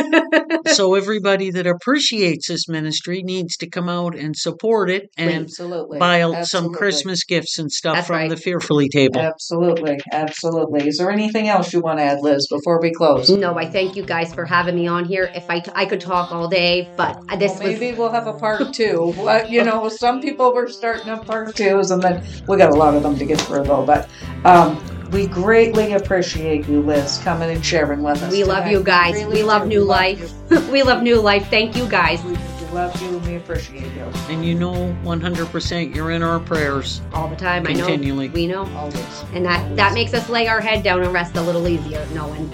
so 0.68 0.96
everybody 0.96 1.52
that 1.52 1.68
appreciates 1.68 2.48
this 2.48 2.68
ministry 2.68 3.22
needs 3.24 3.58
to 3.58 3.70
come 3.70 3.90
out 3.90 4.16
and 4.16 4.36
support 4.36 4.90
it 4.90 5.10
and 5.18 5.30
absolutely. 5.30 6.00
buy 6.00 6.22
out 6.22 6.46
some. 6.46 6.68
Christmas 6.78 7.24
gifts 7.24 7.58
and 7.58 7.72
stuff 7.72 7.96
That's 7.96 8.08
from 8.08 8.16
right. 8.18 8.30
the 8.30 8.38
Fearfully 8.38 8.90
table. 8.90 9.20
Absolutely, 9.20 9.98
absolutely. 10.12 10.88
Is 10.88 10.98
there 10.98 11.10
anything 11.10 11.48
else 11.48 11.74
you 11.74 11.82
want 11.82 12.00
to 12.00 12.04
add, 12.04 12.20
Liz, 12.22 12.48
before 12.48 12.80
we 12.82 12.92
close? 12.92 13.30
no, 13.30 13.58
I 13.58 13.66
thank 13.66 13.96
you 13.96 14.04
guys 14.04 14.34
for 14.34 14.46
having 14.46 14.76
me 14.76 14.86
on 14.88 15.06
here. 15.06 15.32
If 15.34 15.50
I 15.50 15.64
I 15.74 15.86
could 15.86 16.02
talk 16.02 16.32
all 16.32 16.48
day, 16.48 16.92
but 16.98 17.20
this 17.40 17.54
Well, 17.54 17.70
was 17.70 17.80
maybe 17.80 17.98
we'll 17.98 18.12
have 18.12 18.28
a 18.28 18.34
part 18.34 18.74
two. 18.74 19.14
Well, 19.18 19.48
you 19.50 19.64
know, 19.64 19.90
some 19.90 20.22
people 20.22 20.54
were 20.54 20.68
starting 20.68 21.10
up 21.10 21.26
part 21.26 21.56
twos, 21.56 21.92
and 21.92 22.02
then 22.02 22.24
we 22.48 22.58
got 22.58 22.72
a 22.72 22.76
lot 22.76 22.94
of 22.96 23.04
them 23.04 23.18
to 23.18 23.26
get 23.26 23.40
through, 23.42 23.64
though. 23.64 23.86
But 23.86 24.10
um, 24.46 24.82
we 25.12 25.28
greatly 25.28 25.94
appreciate 25.94 26.68
you, 26.68 26.82
Liz, 26.82 27.20
coming 27.24 27.50
and 27.50 27.64
sharing 27.66 28.04
with 28.04 28.22
us. 28.24 28.32
we 28.32 28.44
love 28.44 28.68
you 28.68 28.84
guys. 28.84 29.14
really 29.16 29.36
we 29.36 29.44
love 29.44 29.64
do. 29.64 29.70
new 29.70 29.80
We 29.82 29.86
life. 29.86 30.34
you. 30.52 30.60
we 30.72 30.84
love 30.84 31.02
new 31.04 31.20
life. 31.22 31.48
Thank 31.50 31.76
you 31.76 31.88
guys 31.88 32.22
We, 32.24 32.32
we 32.34 32.74
love 32.74 33.02
you 33.02 33.08
and 33.10 33.26
we 33.26 33.36
appreciate 33.38 33.94
you. 33.94 34.04
And 34.30 34.44
you 34.46 34.54
know 34.56 34.96
100% 35.04 35.96
you're 35.96 36.12
in 36.12 36.22
our 36.24 36.40
prayers. 36.40 37.02
all 37.14 37.28
the 37.30 37.36
time. 37.38 37.64
Continually. 37.66 38.26
I 38.26 38.28
know. 38.28 38.34
We 38.34 38.48
know. 38.48 38.66
Always. 38.78 39.24
And 39.34 39.46
that 39.46 39.76
that 39.78 39.94
makes 39.94 40.14
us 40.14 40.28
lay 40.30 40.48
our 40.48 40.60
head 40.62 40.84
down 40.84 41.02
and 41.04 41.14
rest 41.14 41.36
a 41.38 41.42
little 41.42 41.68
easier 41.68 42.06
knowing. 42.14 42.52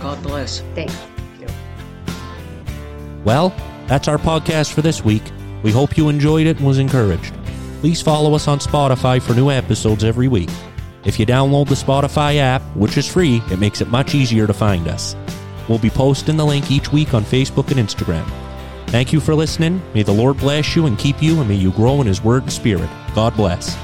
God 0.00 0.22
bless. 0.22 0.60
Thanks. 0.74 0.94
Thank 0.94 1.40
you. 1.40 1.46
Well, 3.24 3.54
that's 3.86 4.08
our 4.08 4.18
podcast 4.18 4.72
for 4.72 4.82
this 4.82 5.04
week. 5.04 5.22
We 5.62 5.72
hope 5.72 5.96
you 5.98 6.08
enjoyed 6.08 6.46
it 6.46 6.56
and 6.58 6.66
was 6.66 6.78
encouraged. 6.78 7.34
Please 7.80 8.02
follow 8.02 8.34
us 8.34 8.46
on 8.46 8.58
Spotify 8.58 9.22
for 9.22 9.32
new 9.32 9.50
episodes 9.50 10.04
every 10.04 10.28
week. 10.28 10.50
If 11.04 11.18
you 11.18 11.24
download 11.24 11.66
the 11.66 11.74
Spotify 11.74 12.36
app, 12.36 12.60
which 12.76 12.98
is 12.98 13.10
free, 13.10 13.42
it 13.50 13.58
makes 13.58 13.80
it 13.80 13.88
much 13.88 14.14
easier 14.14 14.46
to 14.46 14.52
find 14.52 14.86
us. 14.86 15.16
We'll 15.66 15.78
be 15.78 15.88
posting 15.88 16.36
the 16.36 16.44
link 16.44 16.70
each 16.70 16.92
week 16.92 17.14
on 17.14 17.24
Facebook 17.24 17.70
and 17.70 17.80
Instagram. 17.80 18.30
Thank 18.88 19.14
you 19.14 19.20
for 19.20 19.34
listening. 19.34 19.80
May 19.94 20.02
the 20.02 20.12
Lord 20.12 20.36
bless 20.36 20.76
you 20.76 20.84
and 20.84 20.98
keep 20.98 21.22
you, 21.22 21.40
and 21.40 21.48
may 21.48 21.54
you 21.54 21.72
grow 21.72 22.02
in 22.02 22.06
His 22.06 22.22
Word 22.22 22.42
and 22.42 22.52
Spirit. 22.52 22.90
God 23.14 23.34
bless. 23.34 23.78